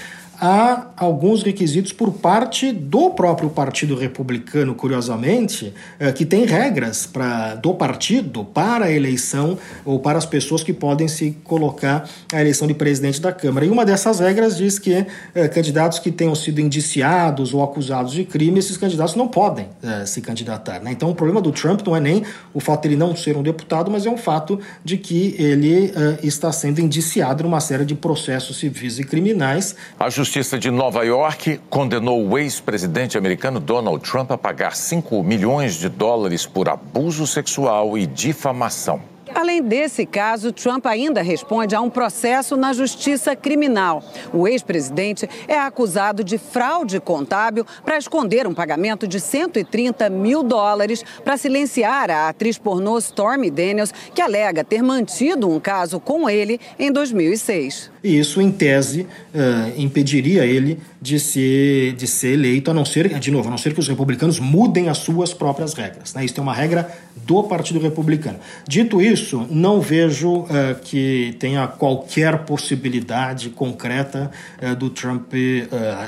há 0.43 0.89
alguns 0.97 1.45
requisitos 1.45 1.93
por 1.93 2.15
parte 2.15 2.73
do 2.73 3.11
próprio 3.11 3.49
Partido 3.49 3.95
Republicano, 3.95 4.75
curiosamente, 4.75 5.73
eh, 6.01 6.11
que 6.11 6.27
tem 6.27 6.45
regras 6.45 7.07
pra, 7.07 7.55
do 7.55 7.73
partido 7.75 8.45
para 8.45 8.87
a 8.87 8.91
eleição 8.91 9.57
ou 9.85 10.01
para 10.01 10.19
as 10.19 10.27
pessoas 10.27 10.65
que 10.65 10.73
podem 10.73 11.07
se 11.07 11.37
colocar 11.45 12.09
à 12.33 12.41
eleição 12.41 12.67
de 12.67 12.75
presidente 12.75 13.21
da 13.21 13.31
Câmara. 13.31 13.65
E 13.65 13.71
uma 13.71 13.85
dessas 13.85 14.19
regras 14.19 14.57
diz 14.57 14.81
que 14.81 15.07
eh, 15.33 15.47
candidatos 15.47 16.01
que 16.01 16.11
tenham 16.11 16.35
sido 16.35 16.61
indiciados 16.61 17.55
ou 17.55 17.63
acusados 17.63 18.11
de 18.11 18.25
crime, 18.25 18.59
esses 18.59 18.77
candidatos 18.77 19.15
não 19.15 19.29
podem 19.29 19.69
eh, 19.81 20.05
se 20.07 20.21
candidatar. 20.21 20.81
Né? 20.81 20.91
Então 20.91 21.09
o 21.09 21.15
problema 21.15 21.41
do 21.41 21.53
Trump 21.53 21.87
não 21.87 21.95
é 21.95 22.01
nem 22.01 22.25
o 22.53 22.59
fato 22.59 22.83
de 22.83 22.89
ele 22.89 22.97
não 22.97 23.15
ser 23.15 23.37
um 23.37 23.45
deputado, 23.45 23.93
mas 23.93 24.07
é 24.07 24.11
um 24.11 24.19
fato 24.19 24.59
de 24.85 24.99
que 24.99 25.37
ele 25.39 25.93
está 26.21 26.51
sendo 26.51 26.81
indiciado 26.81 27.45
numa 27.45 27.61
série 27.61 27.85
de 27.85 27.95
processos 27.95 28.57
civis 28.57 28.99
e 28.99 29.05
criminais. 29.05 29.77
A 30.01 30.11
justiça 30.11 30.32
Justiça 30.33 30.59
de 30.59 30.71
Nova 30.71 31.05
York 31.05 31.61
condenou 31.69 32.27
o 32.27 32.39
ex-presidente 32.39 33.19
americano 33.19 33.61
Donald 33.61 34.03
Trump 34.03 34.31
a 34.31 34.39
pagar 34.39 34.75
5 34.75 35.23
milhões 35.23 35.75
de 35.75 35.91
dólares 35.91 36.47
por 36.47 36.71
abuso 36.71 37.27
sexual 37.27 37.99
e 37.99 38.07
difamação. 38.07 39.12
Além 39.35 39.63
desse 39.63 40.05
caso, 40.05 40.53
Trump 40.53 40.87
ainda 40.87 41.23
responde 41.23 41.75
a 41.75 41.81
um 41.81 41.89
processo 41.89 42.57
na 42.57 42.73
justiça 42.73 43.35
criminal. 43.35 44.05
O 44.33 44.47
ex-presidente 44.47 45.29
é 45.49 45.59
acusado 45.59 46.23
de 46.23 46.39
fraude 46.39 47.01
contábil 47.01 47.67
para 47.85 47.99
esconder 47.99 48.47
um 48.47 48.55
pagamento 48.55 49.07
de 49.09 49.19
130 49.19 50.11
mil 50.11 50.43
dólares 50.43 51.05
para 51.25 51.37
silenciar 51.37 52.11
a 52.11 52.29
atriz 52.29 52.59
pornô 52.59 52.99
Stormy 52.99 53.51
Daniels, 53.51 53.93
que 54.15 54.21
alega 54.21 54.63
ter 54.63 54.83
mantido 54.83 55.49
um 55.49 55.59
caso 55.59 55.99
com 55.99 56.29
ele 56.29 56.61
em 56.79 56.93
2006. 56.93 57.91
E 58.05 58.19
isso, 58.19 58.41
em 58.41 58.51
tese, 58.51 59.03
uh, 59.35 59.81
impediria 59.81 60.45
ele 60.45 60.79
de 61.03 61.19
ser, 61.19 61.95
de 61.95 62.07
ser 62.07 62.35
eleito, 62.35 62.71
a 62.71 62.75
não 62.75 62.85
ser, 62.85 63.19
de 63.19 63.31
novo, 63.33 63.49
a 63.49 63.51
não 63.51 63.59
ser 63.59 63.75
que 63.75 63.81
os 63.81 63.89
republicanos 63.89 64.39
mudem 64.39 64.89
as 64.89 64.99
suas 64.99 65.35
próprias 65.35 65.75
regras. 65.75 66.15
Né? 66.15 66.25
Isso 66.25 66.39
é 66.39 66.43
uma 66.43 66.55
regra 66.55 66.89
do 67.27 67.43
Partido 67.43 67.81
Republicano. 67.81 68.39
Dito 68.69 69.03
isso, 69.03 69.45
não 69.51 69.81
vejo 69.81 70.43
uh, 70.43 70.47
que 70.85 71.35
tenha 71.41 71.67
qualquer 71.67 72.45
possibilidade 72.45 73.51
concreta 73.51 74.31
uh, 74.63 74.77
do 74.77 74.91
Trump, 74.91 75.33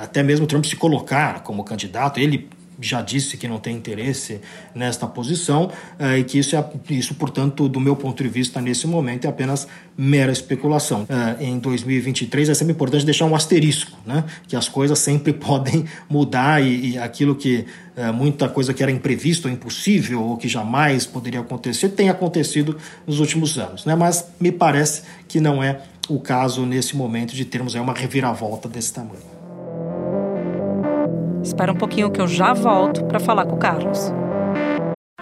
até 0.00 0.22
mesmo 0.22 0.46
Trump 0.46 0.64
se 0.64 0.76
colocar 0.76 1.42
como 1.42 1.64
candidato. 1.64 2.20
Ele 2.20 2.48
já 2.80 3.02
disse 3.02 3.36
que 3.36 3.46
não 3.46 3.58
tem 3.58 3.76
interesse 3.76 4.40
nesta 4.74 5.06
posição 5.06 5.70
uh, 5.98 6.16
e 6.18 6.24
que 6.24 6.38
isso, 6.38 6.56
é, 6.56 6.64
isso, 6.90 7.14
portanto, 7.14 7.68
do 7.68 7.80
meu 7.80 7.96
ponto 7.96 8.22
de 8.22 8.28
vista, 8.28 8.60
nesse 8.60 8.86
momento, 8.86 9.26
é 9.26 9.28
apenas 9.28 9.66
mera 9.96 10.32
especulação. 10.32 11.02
Uh, 11.02 11.42
em 11.42 11.58
2023 11.58 12.48
é 12.48 12.54
sempre 12.54 12.74
importante 12.74 13.04
deixar 13.04 13.26
um 13.26 13.34
asterisco, 13.34 13.96
né? 14.06 14.24
que 14.48 14.56
as 14.56 14.68
coisas 14.68 14.98
sempre 14.98 15.32
podem 15.34 15.84
mudar 16.08 16.62
e, 16.62 16.92
e 16.92 16.98
aquilo 16.98 17.34
que 17.34 17.64
uh, 17.96 18.12
muita 18.12 18.48
coisa 18.48 18.74
que 18.74 18.82
era 18.82 18.90
imprevisto 18.90 19.46
ou 19.46 19.52
impossível 19.54 20.22
ou 20.22 20.36
que 20.36 20.48
jamais 20.48 21.06
poderia 21.06 21.40
acontecer 21.40 21.90
tem 21.90 22.08
acontecido 22.08 22.76
nos 23.06 23.20
últimos 23.20 23.58
anos. 23.58 23.84
Né? 23.84 23.94
Mas 23.94 24.28
me 24.40 24.50
parece 24.50 25.02
que 25.28 25.40
não 25.40 25.62
é 25.62 25.80
o 26.08 26.20
caso 26.20 26.66
nesse 26.66 26.96
momento 26.96 27.34
de 27.34 27.44
termos 27.44 27.74
aí 27.74 27.80
uma 27.80 27.94
reviravolta 27.94 28.68
desse 28.68 28.92
tamanho. 28.92 29.33
Espera 31.44 31.70
um 31.70 31.76
pouquinho 31.76 32.10
que 32.10 32.22
eu 32.22 32.26
já 32.26 32.54
volto 32.54 33.04
para 33.04 33.20
falar 33.20 33.44
com 33.44 33.56
o 33.56 33.58
Carlos. 33.58 34.10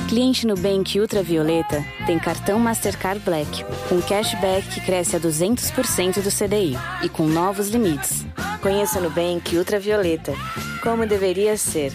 Cliente 0.09 0.47
Nubank 0.47 1.01
Ultravioleta 1.01 1.85
tem 2.07 2.17
cartão 2.17 2.61
Mastercard 2.61 3.21
Black, 3.25 3.65
com 3.89 4.01
cashback 4.01 4.69
que 4.69 4.81
cresce 4.83 5.17
a 5.17 5.21
200% 5.21 6.23
do 6.23 6.31
CDI 6.31 6.77
e 7.03 7.09
com 7.09 7.27
novos 7.27 7.71
limites. 7.71 8.25
Conheça 8.63 9.01
Nubank 9.01 9.57
Ultravioleta, 9.57 10.33
como 10.81 11.05
deveria 11.07 11.57
ser. 11.57 11.93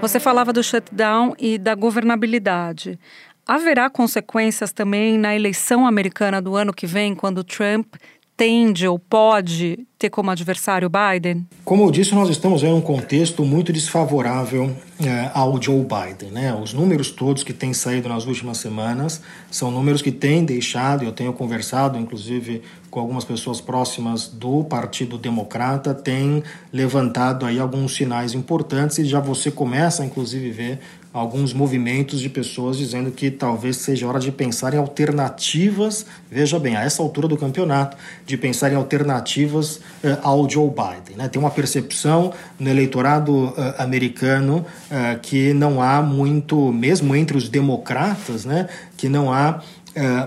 Você 0.00 0.18
falava 0.18 0.54
do 0.54 0.62
shutdown 0.62 1.34
e 1.38 1.58
da 1.58 1.74
governabilidade. 1.74 2.98
Haverá 3.46 3.90
consequências 3.90 4.72
também 4.72 5.18
na 5.18 5.34
eleição 5.34 5.86
americana 5.86 6.40
do 6.40 6.54
ano 6.54 6.72
que 6.72 6.86
vem, 6.86 7.14
quando 7.14 7.44
Trump 7.44 7.94
tende 8.38 8.86
ou 8.86 9.00
pode 9.00 9.80
ter 9.98 10.08
como 10.10 10.30
adversário 10.30 10.88
Biden? 10.88 11.44
Como 11.64 11.82
eu 11.82 11.90
disse, 11.90 12.14
nós 12.14 12.30
estamos 12.30 12.62
em 12.62 12.72
um 12.72 12.80
contexto 12.80 13.44
muito 13.44 13.72
desfavorável 13.72 14.70
é, 15.04 15.28
ao 15.34 15.60
Joe 15.60 15.84
Biden. 15.84 16.30
Né? 16.30 16.54
Os 16.54 16.72
números 16.72 17.10
todos 17.10 17.42
que 17.42 17.52
têm 17.52 17.74
saído 17.74 18.08
nas 18.08 18.26
últimas 18.26 18.58
semanas 18.58 19.20
são 19.50 19.72
números 19.72 20.00
que 20.00 20.12
têm 20.12 20.44
deixado, 20.44 21.04
eu 21.04 21.10
tenho 21.10 21.32
conversado 21.32 21.98
inclusive 21.98 22.62
com 22.88 23.00
algumas 23.00 23.24
pessoas 23.24 23.60
próximas 23.60 24.28
do 24.28 24.62
Partido 24.62 25.18
Democrata, 25.18 25.92
têm 25.92 26.42
levantado 26.72 27.44
aí 27.44 27.58
alguns 27.58 27.96
sinais 27.96 28.34
importantes 28.34 28.98
e 28.98 29.04
já 29.04 29.18
você 29.18 29.50
começa 29.50 30.04
inclusive 30.04 30.50
ver 30.52 30.78
alguns 31.18 31.52
movimentos 31.52 32.20
de 32.20 32.28
pessoas 32.28 32.76
dizendo 32.76 33.10
que 33.10 33.30
talvez 33.30 33.76
seja 33.78 34.06
hora 34.06 34.18
de 34.18 34.30
pensar 34.30 34.74
em 34.74 34.78
alternativas, 34.78 36.06
veja 36.30 36.58
bem, 36.58 36.76
a 36.76 36.82
essa 36.82 37.02
altura 37.02 37.28
do 37.28 37.36
campeonato, 37.36 37.96
de 38.26 38.36
pensar 38.36 38.72
em 38.72 38.76
alternativas 38.76 39.76
uh, 39.76 40.18
ao 40.22 40.48
Joe 40.48 40.68
Biden. 40.68 41.16
Né? 41.16 41.28
Tem 41.28 41.40
uma 41.40 41.50
percepção 41.50 42.32
no 42.58 42.68
eleitorado 42.68 43.46
uh, 43.46 43.54
americano 43.78 44.64
uh, 44.90 45.18
que 45.20 45.52
não 45.52 45.82
há 45.82 46.00
muito, 46.02 46.72
mesmo 46.72 47.14
entre 47.14 47.36
os 47.36 47.48
democratas, 47.48 48.44
né, 48.44 48.68
que 48.96 49.08
não 49.08 49.32
há 49.32 49.60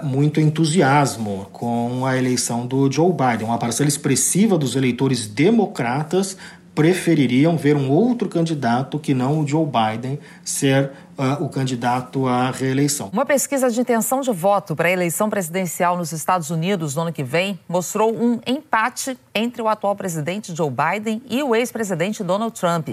muito 0.03 0.41
entusiasmo 0.41 1.47
com 1.53 2.05
a 2.05 2.17
eleição 2.17 2.67
do 2.67 2.91
Joe 2.91 3.13
Biden. 3.13 3.47
Uma 3.47 3.57
parcela 3.57 3.87
expressiva 3.87 4.57
dos 4.57 4.75
eleitores 4.75 5.27
democratas 5.27 6.35
prefeririam 6.81 7.57
ver 7.57 7.75
um 7.75 7.91
outro 7.91 8.27
candidato 8.27 8.97
que 8.97 9.13
não 9.13 9.39
o 9.39 9.47
Joe 9.47 9.67
Biden 9.67 10.17
ser 10.43 10.89
uh, 11.21 11.43
o 11.43 11.49
candidato 11.49 12.27
à 12.27 12.49
reeleição. 12.49 13.09
Uma 13.13 13.25
pesquisa 13.25 13.69
de 13.69 13.79
intenção 13.79 14.21
de 14.21 14.31
voto 14.31 14.75
para 14.75 14.87
a 14.87 14.91
eleição 14.91 15.29
presidencial 15.29 15.95
nos 15.95 16.11
Estados 16.11 16.49
Unidos 16.49 16.95
no 16.95 17.03
ano 17.03 17.13
que 17.13 17.23
vem 17.23 17.59
mostrou 17.69 18.11
um 18.13 18.39
empate 18.45 19.17
entre 19.33 19.61
o 19.61 19.67
atual 19.67 19.95
presidente 19.95 20.53
Joe 20.55 20.69
Biden 20.69 21.21
e 21.29 21.43
o 21.43 21.55
ex-presidente 21.55 22.23
Donald 22.23 22.59
Trump. 22.59 22.89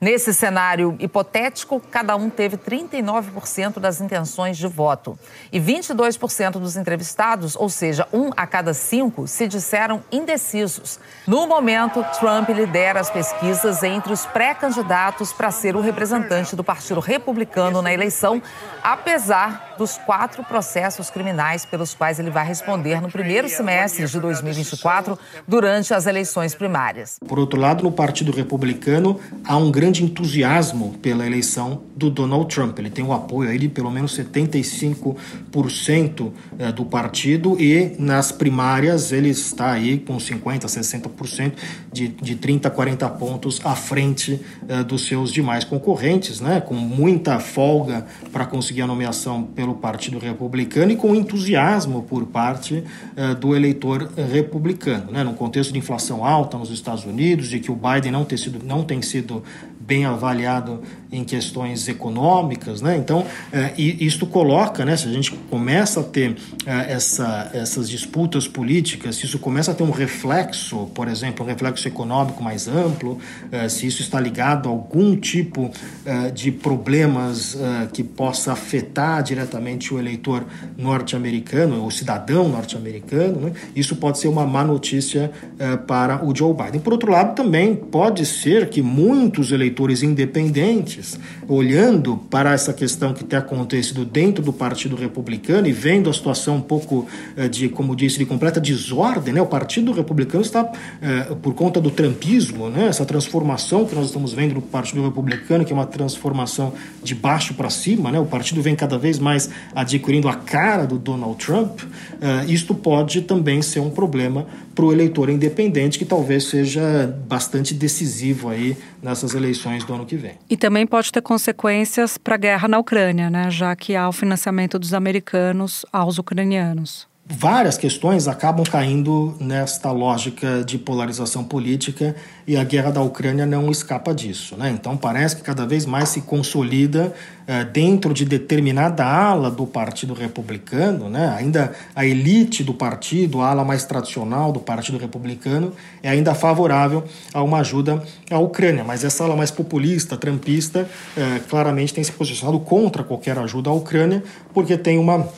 Nesse 0.00 0.34
cenário 0.34 0.94
hipotético, 0.98 1.80
cada 1.90 2.14
um 2.14 2.28
teve 2.28 2.56
39% 2.56 3.80
das 3.80 4.00
intenções 4.00 4.56
de 4.58 4.66
voto. 4.66 5.18
E 5.50 5.58
22% 5.58 6.52
dos 6.52 6.76
entrevistados, 6.76 7.56
ou 7.56 7.68
seja, 7.68 8.06
um 8.12 8.30
a 8.36 8.46
cada 8.46 8.74
cinco, 8.74 9.26
se 9.26 9.48
disseram 9.48 10.02
indecisos. 10.12 11.00
No 11.26 11.46
momento, 11.46 12.04
Trump 12.18 12.48
lidera 12.50 13.00
as 13.00 13.10
pesquisas 13.10 13.82
entre 13.82 14.12
os 14.12 14.26
pré-candidatos 14.26 15.32
para 15.32 15.50
ser 15.50 15.74
o 15.74 15.80
representante 15.80 16.54
do 16.54 16.62
Partido 16.62 17.00
Republicano 17.00 17.69
na 17.82 17.92
eleição, 17.92 18.42
apesar 18.82 19.69
dos 19.80 19.96
quatro 19.96 20.44
processos 20.44 21.08
criminais 21.08 21.64
pelos 21.64 21.94
quais 21.94 22.18
ele 22.18 22.28
vai 22.28 22.46
responder 22.46 23.00
no 23.00 23.10
primeiro 23.10 23.48
semestre 23.48 24.06
de 24.06 24.20
2024, 24.20 25.18
durante 25.48 25.94
as 25.94 26.06
eleições 26.06 26.54
primárias. 26.54 27.18
Por 27.26 27.38
outro 27.38 27.58
lado, 27.58 27.82
no 27.82 27.90
Partido 27.90 28.30
Republicano, 28.30 29.18
há 29.42 29.56
um 29.56 29.70
grande 29.70 30.04
entusiasmo 30.04 30.98
pela 31.00 31.26
eleição 31.26 31.80
do 31.96 32.10
Donald 32.10 32.54
Trump. 32.54 32.78
Ele 32.78 32.90
tem 32.90 33.02
o 33.02 33.14
apoio 33.14 33.48
aí 33.48 33.56
de 33.56 33.70
pelo 33.70 33.90
menos 33.90 34.18
75% 34.18 36.30
eh, 36.58 36.72
do 36.72 36.84
partido 36.84 37.58
e 37.58 37.96
nas 37.98 38.30
primárias 38.30 39.12
ele 39.12 39.30
está 39.30 39.72
aí 39.72 39.98
com 39.98 40.18
50%, 40.18 40.64
60% 40.64 41.52
de, 41.90 42.08
de 42.08 42.36
30, 42.36 42.68
40 42.68 43.08
pontos 43.10 43.62
à 43.64 43.74
frente 43.74 44.44
uh, 44.68 44.84
dos 44.84 45.06
seus 45.06 45.32
demais 45.32 45.64
concorrentes, 45.64 46.40
né? 46.40 46.60
com 46.60 46.74
muita 46.74 47.38
folga 47.38 48.04
para 48.30 48.44
conseguir 48.44 48.82
a 48.82 48.86
nomeação 48.86 49.42
pelo 49.42 49.69
Partido 49.74 50.18
Republicano 50.18 50.92
e 50.92 50.96
com 50.96 51.14
entusiasmo 51.14 52.02
por 52.02 52.26
parte 52.26 52.84
uh, 53.16 53.34
do 53.34 53.54
eleitor 53.54 54.10
republicano. 54.16 55.12
Né? 55.12 55.24
Num 55.24 55.34
contexto 55.34 55.72
de 55.72 55.78
inflação 55.78 56.24
alta 56.24 56.58
nos 56.58 56.70
Estados 56.70 57.04
Unidos, 57.04 57.48
de 57.48 57.60
que 57.60 57.70
o 57.70 57.76
Biden 57.76 58.12
não 58.12 58.24
tem 58.24 58.38
sido, 58.38 58.64
não 58.64 58.82
tem 58.82 59.02
sido 59.02 59.42
bem 59.90 60.04
avaliado 60.04 60.80
em 61.12 61.24
questões 61.24 61.88
econômicas, 61.88 62.80
né? 62.80 62.96
Então, 62.96 63.26
é, 63.52 63.72
isto 63.76 64.24
coloca, 64.24 64.84
né? 64.84 64.96
Se 64.96 65.08
a 65.08 65.12
gente 65.12 65.32
começa 65.50 65.98
a 65.98 66.02
ter 66.04 66.36
é, 66.64 66.92
essa, 66.92 67.50
essas 67.52 67.90
disputas 67.90 68.46
políticas, 68.46 69.16
se 69.16 69.26
isso 69.26 69.40
começa 69.40 69.72
a 69.72 69.74
ter 69.74 69.82
um 69.82 69.90
reflexo, 69.90 70.88
por 70.94 71.08
exemplo, 71.08 71.44
um 71.44 71.48
reflexo 71.48 71.88
econômico 71.88 72.40
mais 72.40 72.68
amplo, 72.68 73.18
é, 73.50 73.68
se 73.68 73.88
isso 73.88 74.02
está 74.02 74.20
ligado 74.20 74.68
a 74.68 74.72
algum 74.72 75.16
tipo 75.16 75.70
é, 76.04 76.30
de 76.30 76.52
problemas 76.52 77.56
é, 77.56 77.88
que 77.92 78.04
possa 78.04 78.52
afetar 78.52 79.22
diretamente 79.24 79.92
o 79.92 79.98
eleitor 79.98 80.44
norte-americano, 80.78 81.84
o 81.84 81.90
cidadão 81.90 82.48
norte-americano, 82.48 83.40
né? 83.40 83.52
isso 83.74 83.96
pode 83.96 84.20
ser 84.20 84.28
uma 84.28 84.46
má 84.46 84.62
notícia 84.62 85.32
é, 85.58 85.76
para 85.76 86.24
o 86.24 86.34
Joe 86.34 86.54
Biden. 86.54 86.80
Por 86.80 86.92
outro 86.92 87.10
lado, 87.10 87.34
também 87.34 87.74
pode 87.74 88.24
ser 88.24 88.68
que 88.68 88.80
muitos 88.80 89.50
eleitores 89.50 89.79
independentes 90.02 91.18
olhando 91.48 92.16
para 92.28 92.52
essa 92.52 92.72
questão 92.72 93.14
que 93.14 93.24
tem 93.24 93.38
acontecido 93.38 94.04
dentro 94.04 94.44
do 94.44 94.52
Partido 94.52 94.96
Republicano 94.96 95.66
e 95.66 95.72
vendo 95.72 96.10
a 96.10 96.12
situação 96.12 96.56
um 96.56 96.60
pouco 96.60 97.06
eh, 97.36 97.48
de, 97.48 97.68
como 97.68 97.96
disse, 97.96 98.18
de 98.18 98.26
completa 98.26 98.60
desordem, 98.60 99.32
né? 99.32 99.40
O 99.40 99.46
Partido 99.46 99.92
Republicano 99.92 100.42
está, 100.42 100.70
eh, 101.00 101.34
por 101.40 101.54
conta 101.54 101.80
do 101.80 101.90
trumpismo, 101.90 102.68
né? 102.68 102.88
Essa 102.88 103.06
transformação 103.06 103.84
que 103.84 103.94
nós 103.94 104.06
estamos 104.06 104.32
vendo 104.32 104.54
no 104.54 104.62
Partido 104.62 105.02
Republicano, 105.02 105.64
que 105.64 105.72
é 105.72 105.74
uma 105.74 105.86
transformação 105.86 106.72
de 107.02 107.14
baixo 107.14 107.54
para 107.54 107.70
cima, 107.70 108.10
né? 108.10 108.18
O 108.18 108.26
partido 108.26 108.60
vem 108.60 108.74
cada 108.76 108.98
vez 108.98 109.18
mais 109.18 109.48
adquirindo 109.74 110.28
a 110.28 110.34
cara 110.34 110.86
do 110.86 110.98
Donald 110.98 111.44
Trump. 111.44 111.80
Eh, 112.20 112.44
isto 112.48 112.74
pode 112.74 113.22
também 113.22 113.62
ser 113.62 113.80
um 113.80 113.90
problema 113.90 114.46
para 114.74 114.84
o 114.84 114.92
eleitor 114.92 115.28
independente, 115.28 115.98
que 115.98 116.04
talvez 116.04 116.44
seja 116.44 117.14
bastante 117.28 117.74
decisivo 117.74 118.48
aí 118.48 118.76
nessas 119.02 119.34
eleições 119.34 119.69
do 119.78 119.94
ano 119.94 120.06
que 120.06 120.16
vem. 120.16 120.34
E 120.48 120.56
também 120.56 120.86
pode 120.86 121.10
ter 121.10 121.22
consequências 121.22 122.18
para 122.18 122.34
a 122.34 122.38
guerra 122.38 122.68
na 122.68 122.78
Ucrânia, 122.78 123.30
né? 123.30 123.50
já 123.50 123.74
que 123.74 123.96
há 123.96 124.08
o 124.08 124.12
financiamento 124.12 124.78
dos 124.78 124.94
americanos 124.94 125.84
aos 125.92 126.18
ucranianos. 126.18 127.09
Várias 127.30 127.78
questões 127.78 128.26
acabam 128.26 128.64
caindo 128.64 129.36
nesta 129.38 129.92
lógica 129.92 130.64
de 130.64 130.76
polarização 130.76 131.44
política 131.44 132.16
e 132.44 132.56
a 132.56 132.64
guerra 132.64 132.90
da 132.90 133.00
Ucrânia 133.00 133.46
não 133.46 133.70
escapa 133.70 134.12
disso. 134.12 134.56
Né? 134.56 134.70
Então 134.70 134.96
parece 134.96 135.36
que 135.36 135.42
cada 135.42 135.64
vez 135.64 135.86
mais 135.86 136.08
se 136.08 136.22
consolida 136.22 137.14
eh, 137.46 137.64
dentro 137.64 138.12
de 138.12 138.24
determinada 138.24 139.04
ala 139.04 139.48
do 139.48 139.64
Partido 139.64 140.12
Republicano, 140.12 141.08
né? 141.08 141.32
ainda 141.38 141.72
a 141.94 142.04
elite 142.04 142.64
do 142.64 142.74
partido, 142.74 143.40
a 143.40 143.50
ala 143.50 143.64
mais 143.64 143.84
tradicional 143.84 144.50
do 144.50 144.58
Partido 144.58 144.98
Republicano, 144.98 145.72
é 146.02 146.08
ainda 146.08 146.34
favorável 146.34 147.04
a 147.32 147.42
uma 147.44 147.58
ajuda 147.60 148.02
à 148.28 148.38
Ucrânia, 148.40 148.82
mas 148.82 149.04
essa 149.04 149.22
ala 149.22 149.36
mais 149.36 149.52
populista, 149.52 150.16
trampista, 150.16 150.88
eh, 151.16 151.40
claramente 151.48 151.94
tem 151.94 152.02
se 152.02 152.10
posicionado 152.10 152.58
contra 152.58 153.04
qualquer 153.04 153.38
ajuda 153.38 153.70
à 153.70 153.72
Ucrânia, 153.72 154.24
porque 154.52 154.76
tem 154.76 154.98
uma 154.98 155.28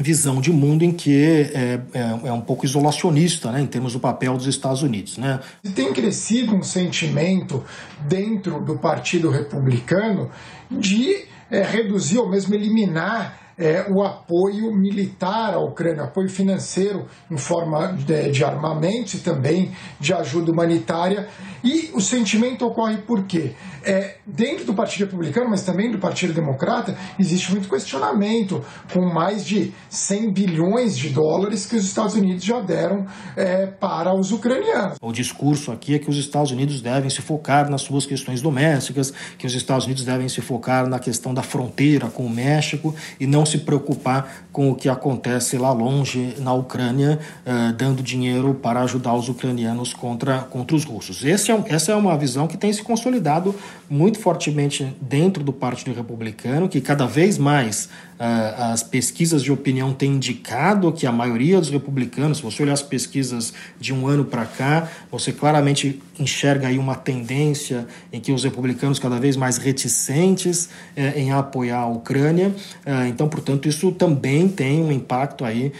visão 0.00 0.40
de 0.40 0.50
mundo 0.50 0.82
em 0.82 0.92
que 0.92 1.14
é, 1.22 1.80
é, 1.92 2.28
é, 2.28 2.32
um 2.32 2.40
pouco 2.40 2.64
isolacionista 2.64 3.52
né, 3.52 3.60
em 3.60 3.66
termos 3.66 3.92
do 3.92 4.00
papel 4.00 4.36
dos 4.36 4.46
Estados 4.46 4.82
Unidos. 4.82 5.18
Né? 5.18 5.40
Tem 5.74 5.92
crescido 5.92 6.54
um 6.54 6.62
sentimento 6.62 7.62
dentro 8.08 8.60
do 8.60 8.78
Partido 8.78 9.30
Republicano 9.30 10.30
de 10.70 11.24
é, 11.50 11.62
reduzir 11.62 12.18
ou 12.18 12.28
mesmo 12.28 12.54
eliminar 12.54 13.49
é, 13.60 13.84
o 13.90 14.02
apoio 14.02 14.74
militar 14.74 15.52
à 15.52 15.58
Ucrânia, 15.58 16.04
apoio 16.04 16.30
financeiro 16.30 17.06
em 17.30 17.36
forma 17.36 17.92
de, 17.92 18.30
de 18.30 18.42
armamentos 18.42 19.14
e 19.14 19.18
também 19.18 19.70
de 20.00 20.14
ajuda 20.14 20.50
humanitária. 20.50 21.28
E 21.62 21.90
o 21.92 22.00
sentimento 22.00 22.64
ocorre 22.66 22.96
por 23.02 23.26
quê? 23.26 23.52
É, 23.84 24.16
dentro 24.26 24.64
do 24.64 24.74
Partido 24.74 25.04
Republicano, 25.04 25.50
mas 25.50 25.62
também 25.62 25.90
do 25.90 25.98
Partido 25.98 26.32
Democrata, 26.32 26.96
existe 27.18 27.50
muito 27.50 27.68
questionamento, 27.68 28.64
com 28.92 29.02
mais 29.12 29.44
de 29.44 29.72
100 29.90 30.32
bilhões 30.32 30.96
de 30.96 31.10
dólares 31.10 31.66
que 31.66 31.76
os 31.76 31.84
Estados 31.84 32.14
Unidos 32.14 32.42
já 32.42 32.60
deram 32.60 33.06
é, 33.36 33.66
para 33.66 34.14
os 34.14 34.32
ucranianos. 34.32 34.96
O 35.02 35.12
discurso 35.12 35.70
aqui 35.70 35.94
é 35.94 35.98
que 35.98 36.08
os 36.08 36.16
Estados 36.16 36.50
Unidos 36.50 36.80
devem 36.80 37.10
se 37.10 37.20
focar 37.20 37.70
nas 37.70 37.82
suas 37.82 38.06
questões 38.06 38.40
domésticas, 38.40 39.12
que 39.36 39.46
os 39.46 39.54
Estados 39.54 39.84
Unidos 39.84 40.04
devem 40.04 40.28
se 40.28 40.40
focar 40.40 40.88
na 40.88 40.98
questão 40.98 41.34
da 41.34 41.42
fronteira 41.42 42.08
com 42.08 42.24
o 42.24 42.30
México 42.30 42.94
e 43.18 43.26
não 43.26 43.44
se 43.50 43.58
preocupar 43.58 44.46
com 44.52 44.70
o 44.70 44.74
que 44.74 44.88
acontece 44.88 45.58
lá 45.58 45.72
longe 45.72 46.34
na 46.38 46.52
Ucrânia, 46.52 47.18
uh, 47.46 47.72
dando 47.74 48.02
dinheiro 48.02 48.54
para 48.54 48.80
ajudar 48.82 49.14
os 49.14 49.28
ucranianos 49.28 49.92
contra, 49.92 50.38
contra 50.40 50.76
os 50.76 50.84
russos. 50.84 51.24
É, 51.24 51.30
essa 51.30 51.92
é 51.92 51.96
uma 51.96 52.16
visão 52.16 52.46
que 52.46 52.56
tem 52.56 52.72
se 52.72 52.82
consolidado 52.82 53.54
muito 53.88 54.18
fortemente 54.18 54.96
dentro 55.00 55.42
do 55.42 55.52
Partido 55.52 55.94
Republicano, 55.94 56.68
que 56.68 56.80
cada 56.80 57.06
vez 57.06 57.38
mais 57.38 57.88
as 58.20 58.82
pesquisas 58.82 59.42
de 59.42 59.50
opinião 59.50 59.94
têm 59.94 60.12
indicado 60.12 60.92
que 60.92 61.06
a 61.06 61.12
maioria 61.12 61.58
dos 61.58 61.70
republicanos, 61.70 62.36
se 62.36 62.42
você 62.42 62.62
olhar 62.62 62.74
as 62.74 62.82
pesquisas 62.82 63.54
de 63.80 63.94
um 63.94 64.06
ano 64.06 64.26
para 64.26 64.44
cá, 64.44 64.88
você 65.10 65.32
claramente 65.32 66.02
enxerga 66.18 66.68
aí 66.68 66.76
uma 66.76 66.94
tendência 66.94 67.86
em 68.12 68.20
que 68.20 68.30
os 68.30 68.44
republicanos 68.44 68.98
cada 68.98 69.18
vez 69.18 69.36
mais 69.36 69.56
reticentes 69.56 70.66
uh, 70.66 71.18
em 71.18 71.32
apoiar 71.32 71.78
a 71.78 71.86
Ucrânia. 71.86 72.48
Uh, 72.84 73.06
então, 73.08 73.26
portanto, 73.26 73.66
isso 73.66 73.90
também 73.92 74.48
tem 74.48 74.82
um 74.82 74.92
impacto 74.92 75.44
aí 75.44 75.72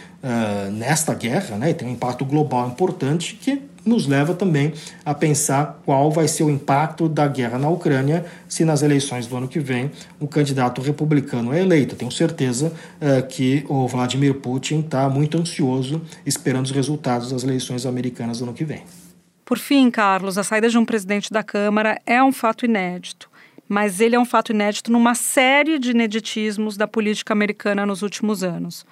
nesta 0.71 1.15
guerra, 1.15 1.57
né? 1.57 1.71
E 1.71 1.73
tem 1.73 1.87
um 1.87 1.91
impacto 1.93 2.23
global 2.23 2.67
importante 2.67 3.33
que 3.41 3.59
nos 3.85 4.07
leva 4.07 4.33
também 4.33 4.73
a 5.03 5.13
pensar 5.13 5.81
qual 5.85 6.11
vai 6.11 6.27
ser 6.27 6.43
o 6.43 6.49
impacto 6.49 7.09
da 7.09 7.27
guerra 7.27 7.57
na 7.57 7.69
Ucrânia 7.69 8.25
se 8.47 8.63
nas 8.63 8.81
eleições 8.81 9.27
do 9.27 9.35
ano 9.35 9.47
que 9.47 9.59
vem 9.59 9.91
um 10.19 10.27
candidato 10.27 10.81
republicano 10.81 11.53
é 11.53 11.61
eleito. 11.61 11.95
Tenho 11.95 12.11
certeza 12.11 12.67
uh, 13.01 13.27
que 13.27 13.65
o 13.67 13.87
Vladimir 13.87 14.35
Putin 14.35 14.79
está 14.81 15.09
muito 15.09 15.37
ansioso 15.37 16.01
esperando 16.25 16.65
os 16.65 16.71
resultados 16.71 17.31
das 17.31 17.43
eleições 17.43 17.85
americanas 17.85 18.39
do 18.39 18.45
ano 18.45 18.53
que 18.53 18.63
vem. 18.63 18.83
Por 19.43 19.57
fim, 19.57 19.91
Carlos, 19.91 20.37
a 20.37 20.43
saída 20.43 20.69
de 20.69 20.77
um 20.77 20.85
presidente 20.85 21.31
da 21.31 21.43
Câmara 21.43 21.99
é 22.05 22.23
um 22.23 22.31
fato 22.31 22.65
inédito. 22.65 23.29
Mas 23.67 24.01
ele 24.01 24.15
é 24.15 24.19
um 24.19 24.25
fato 24.25 24.51
inédito 24.51 24.91
numa 24.91 25.15
série 25.15 25.79
de 25.79 25.91
ineditismos 25.91 26.75
da 26.75 26.87
política 26.87 27.33
americana 27.33 27.85
nos 27.85 28.01
últimos 28.01 28.43
anos. 28.43 28.85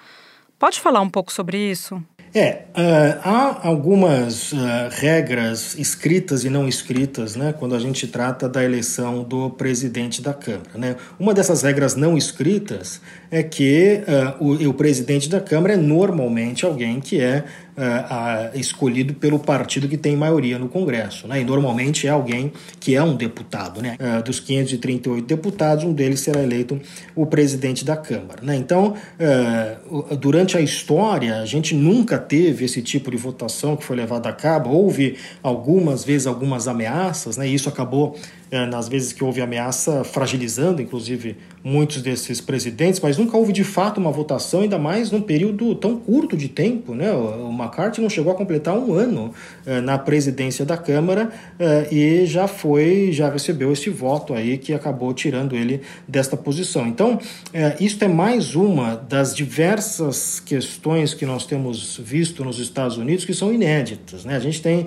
Pode 0.58 0.80
falar 0.80 1.00
um 1.00 1.08
pouco 1.08 1.32
sobre 1.32 1.58
isso? 1.70 2.02
É, 2.32 2.62
uh, 2.76 3.20
há 3.24 3.66
algumas 3.66 4.52
uh, 4.52 4.56
regras 4.90 5.76
escritas 5.76 6.44
e 6.44 6.50
não 6.50 6.68
escritas 6.68 7.34
né, 7.34 7.52
quando 7.52 7.74
a 7.74 7.78
gente 7.80 8.06
trata 8.06 8.48
da 8.48 8.62
eleição 8.62 9.24
do 9.24 9.50
presidente 9.50 10.22
da 10.22 10.32
Câmara. 10.32 10.70
Né? 10.76 10.96
Uma 11.18 11.34
dessas 11.34 11.62
regras 11.62 11.96
não 11.96 12.16
escritas 12.16 13.00
é 13.32 13.42
que 13.42 14.02
uh, 14.40 14.44
o, 14.44 14.68
o 14.68 14.74
presidente 14.74 15.28
da 15.28 15.40
Câmara 15.40 15.74
é 15.74 15.76
normalmente 15.76 16.64
alguém 16.64 17.00
que 17.00 17.20
é 17.20 17.44
uh, 17.80 18.58
escolhido 18.58 19.14
pelo 19.14 19.38
partido 19.38 19.88
que 19.88 19.96
tem 19.96 20.14
maioria 20.14 20.58
no 20.58 20.68
Congresso. 20.68 21.26
Né? 21.26 21.40
E 21.40 21.44
normalmente 21.44 22.06
é 22.06 22.10
alguém 22.10 22.52
que 22.78 22.94
é 22.94 23.02
um 23.02 23.16
deputado. 23.16 23.80
Né? 23.80 23.96
Uh, 23.98 24.22
dos 24.22 24.38
538 24.38 25.26
deputados, 25.26 25.84
um 25.84 25.92
deles 25.92 26.20
será 26.20 26.42
eleito 26.42 26.80
o 27.14 27.24
presidente 27.26 27.84
da 27.84 27.96
Câmara. 27.96 28.42
Né? 28.42 28.56
Então, 28.56 28.94
uh, 29.18 30.16
durante 30.16 30.56
a 30.56 30.60
história, 30.60 31.40
a 31.40 31.46
gente 31.46 31.74
nunca 31.74 32.18
teve 32.18 32.64
esse 32.64 32.82
tipo 32.82 33.10
de 33.10 33.16
votação 33.16 33.76
que 33.76 33.84
foi 33.84 33.96
levada 33.96 34.28
a 34.28 34.32
cabo. 34.32 34.70
Houve 34.70 35.16
algumas 35.42 36.04
vezes 36.04 36.26
algumas 36.26 36.68
ameaças, 36.68 37.36
né? 37.36 37.48
e 37.48 37.54
isso 37.54 37.68
acabou 37.68 38.16
nas 38.68 38.88
vezes 38.88 39.12
que 39.12 39.22
houve 39.22 39.40
ameaça, 39.40 40.02
fragilizando 40.02 40.82
inclusive 40.82 41.36
muitos 41.62 42.02
desses 42.02 42.40
presidentes, 42.40 43.00
mas 43.00 43.18
nunca 43.18 43.36
houve 43.36 43.52
de 43.52 43.62
fato 43.62 44.00
uma 44.00 44.10
votação, 44.10 44.60
ainda 44.60 44.78
mais 44.78 45.10
num 45.10 45.20
período 45.20 45.74
tão 45.74 45.96
curto 45.96 46.36
de 46.36 46.48
tempo. 46.48 46.94
Né? 46.94 47.12
O 47.12 47.50
McCarthy 47.50 48.00
não 48.00 48.08
chegou 48.08 48.32
a 48.32 48.34
completar 48.34 48.76
um 48.76 48.94
ano 48.94 49.32
é, 49.66 49.80
na 49.80 49.98
presidência 49.98 50.64
da 50.64 50.76
Câmara 50.76 51.30
é, 51.58 51.88
e 51.92 52.26
já 52.26 52.48
foi, 52.48 53.10
já 53.12 53.30
recebeu 53.30 53.72
esse 53.72 53.90
voto 53.90 54.32
aí 54.32 54.56
que 54.56 54.72
acabou 54.72 55.12
tirando 55.12 55.54
ele 55.54 55.82
desta 56.08 56.36
posição. 56.36 56.86
Então, 56.86 57.18
é, 57.52 57.76
isso 57.78 58.02
é 58.02 58.08
mais 58.08 58.54
uma 58.54 58.96
das 58.96 59.34
diversas 59.34 60.40
questões 60.40 61.12
que 61.12 61.26
nós 61.26 61.44
temos 61.44 62.00
visto 62.02 62.44
nos 62.44 62.58
Estados 62.58 62.96
Unidos 62.96 63.24
que 63.24 63.34
são 63.34 63.52
inéditas. 63.52 64.24
Né? 64.24 64.34
A 64.34 64.40
gente 64.40 64.62
tem, 64.62 64.86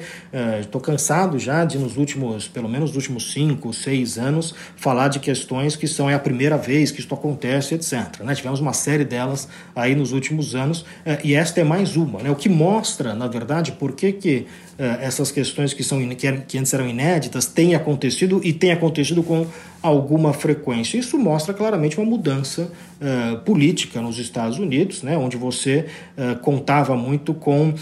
estou 0.60 0.82
é, 0.82 0.84
cansado 0.84 1.38
já 1.38 1.64
de 1.66 1.78
nos 1.78 1.98
últimos, 1.98 2.48
pelo 2.48 2.68
menos 2.68 2.90
nos 2.90 2.96
últimos 2.96 3.32
cinco 3.32 3.53
cinco, 3.54 3.72
seis 3.74 4.18
anos, 4.18 4.54
falar 4.76 5.08
de 5.08 5.20
questões 5.20 5.76
que 5.76 5.88
são 5.88 6.10
é 6.10 6.14
a 6.14 6.20
primeira 6.20 6.58
vez 6.58 6.92
que 6.92 7.00
isso 7.00 7.14
acontece, 7.14 7.76
etc. 7.76 8.22
Né? 8.22 8.34
Tivemos 8.36 8.60
uma 8.60 8.74
série 8.74 9.06
delas 9.06 9.48
aí 9.76 9.96
nos 9.96 10.12
últimos 10.12 10.56
anos 10.56 10.86
eh, 11.06 11.20
e 11.24 11.34
esta 11.36 11.62
é 11.62 11.64
mais 11.64 11.96
uma. 11.96 12.22
Né? 12.22 12.32
O 12.32 12.36
que 12.36 12.50
mostra, 12.50 13.14
na 13.14 13.28
verdade, 13.28 13.74
por 13.74 13.94
que, 13.94 14.12
que 14.12 14.48
eh, 14.78 15.00
essas 15.02 15.32
questões 15.32 15.74
que, 15.74 15.84
são, 15.84 16.00
que 16.48 16.58
antes 16.58 16.74
eram 16.74 16.88
inéditas 16.88 17.46
têm 17.46 17.76
acontecido 17.76 18.42
e 18.44 18.52
têm 18.52 18.72
acontecido 18.72 19.22
com 19.22 19.46
alguma 19.82 20.34
frequência. 20.34 20.98
Isso 20.98 21.18
mostra 21.20 21.54
claramente 21.54 21.98
uma 21.98 22.06
mudança 22.06 22.72
uh, 23.04 23.40
política 23.42 24.02
nos 24.02 24.18
Estados 24.18 24.58
Unidos, 24.58 25.04
né, 25.04 25.18
onde 25.18 25.36
você 25.36 25.86
uh, 26.18 26.40
contava 26.40 26.96
muito 26.96 27.34
com 27.34 27.70
uh, 27.70 27.76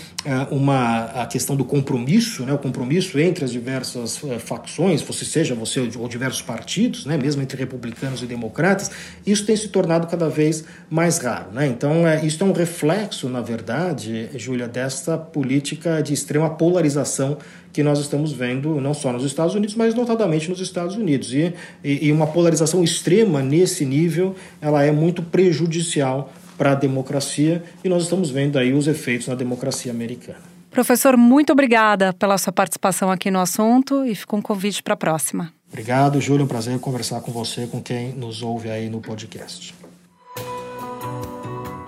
uma, 0.49 1.05
a 1.05 1.25
questão 1.27 1.55
do 1.55 1.63
compromisso, 1.63 2.43
né, 2.43 2.53
o 2.53 2.57
compromisso 2.57 3.19
entre 3.19 3.45
as 3.45 3.51
diversas 3.51 4.19
facções, 4.39 5.01
você 5.01 5.23
seja 5.23 5.53
você 5.53 5.79
ou 5.97 6.07
diversos 6.07 6.41
partidos, 6.41 7.05
né, 7.05 7.17
mesmo 7.17 7.41
entre 7.41 7.57
republicanos 7.57 8.23
e 8.23 8.25
democratas, 8.25 8.89
isso 9.25 9.45
tem 9.45 9.55
se 9.55 9.69
tornado 9.69 10.07
cada 10.07 10.27
vez 10.27 10.63
mais 10.89 11.19
raro. 11.19 11.51
Né? 11.51 11.67
Então, 11.67 12.07
é, 12.07 12.25
isso 12.25 12.43
é 12.43 12.47
um 12.47 12.53
reflexo, 12.53 13.29
na 13.29 13.41
verdade, 13.41 14.29
Júlia, 14.35 14.67
desta 14.67 15.17
política 15.17 16.01
de 16.01 16.13
extrema 16.13 16.49
polarização 16.49 17.37
que 17.71 17.83
nós 17.83 17.99
estamos 17.99 18.31
vendo 18.31 18.81
não 18.81 18.93
só 18.93 19.11
nos 19.11 19.23
Estados 19.23 19.55
Unidos, 19.55 19.75
mas 19.75 19.93
notadamente 19.95 20.49
nos 20.49 20.59
Estados 20.59 20.95
Unidos. 20.95 21.33
E, 21.33 21.53
e, 21.83 22.07
e 22.07 22.11
uma 22.11 22.27
polarização 22.27 22.83
extrema 22.83 23.41
nesse 23.41 23.85
nível, 23.85 24.35
ela 24.61 24.83
é 24.83 24.91
muito 24.91 25.21
prejudicial 25.21 26.31
para 26.57 26.73
a 26.73 26.75
democracia 26.75 27.63
e 27.83 27.89
nós 27.89 28.03
estamos 28.03 28.29
vendo 28.29 28.59
aí 28.59 28.73
os 28.73 28.87
efeitos 28.87 29.27
na 29.27 29.35
democracia 29.35 29.91
americana. 29.91 30.39
Professor, 30.69 31.17
muito 31.17 31.51
obrigada 31.51 32.13
pela 32.13 32.37
sua 32.37 32.53
participação 32.53 33.11
aqui 33.11 33.29
no 33.29 33.39
assunto 33.39 34.05
e 34.05 34.15
fica 34.15 34.35
um 34.35 34.41
convite 34.41 34.81
para 34.81 34.93
a 34.93 34.97
próxima. 34.97 35.51
Obrigado, 35.69 36.21
Júlio. 36.21 36.41
É 36.41 36.45
um 36.45 36.47
prazer 36.47 36.79
conversar 36.79 37.21
com 37.21 37.31
você, 37.31 37.65
com 37.65 37.81
quem 37.81 38.13
nos 38.13 38.41
ouve 38.41 38.69
aí 38.69 38.89
no 38.89 39.01
podcast. 39.01 39.80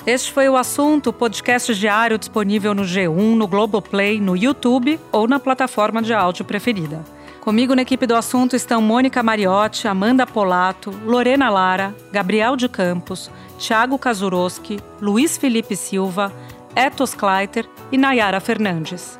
Este 0.06 0.34
foi 0.34 0.50
o 0.50 0.58
assunto, 0.58 1.14
podcast 1.14 1.74
diário 1.74 2.18
disponível 2.18 2.74
no 2.74 2.84
G1, 2.84 3.36
no 3.36 3.48
Globoplay, 3.48 4.20
no 4.20 4.36
YouTube 4.36 5.00
ou 5.14 5.30
na 5.30 5.40
plataforma 5.40 6.02
de 6.02 6.14
áudio 6.14 6.44
preferida. 6.44 7.06
Comigo 7.40 7.74
na 7.74 7.84
equipe 7.84 8.06
do 8.06 8.14
assunto 8.14 8.54
estão 8.54 8.82
Mônica 8.82 9.24
Mariotti, 9.24 9.88
Amanda 9.88 10.28
Polato, 10.28 10.92
Lorena 11.06 11.50
Lara, 11.50 11.96
Gabriel 12.12 12.58
de 12.58 12.68
Campos, 12.68 13.32
Thiago 13.58 13.98
Kazuroski, 13.98 14.78
Luiz 15.00 15.38
Felipe 15.38 15.74
Silva, 15.74 16.34
Etos 16.76 17.14
Kleiter 17.14 17.66
e 17.90 17.98
Nayara 17.98 18.42
Fernandes. 18.42 19.18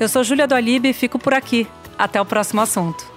Eu 0.00 0.08
sou 0.08 0.24
Júlia 0.24 0.46
do 0.46 0.58
e 0.58 0.92
fico 0.94 1.18
por 1.18 1.34
aqui. 1.34 1.66
Até 1.98 2.18
o 2.18 2.24
próximo 2.24 2.62
assunto. 2.62 3.13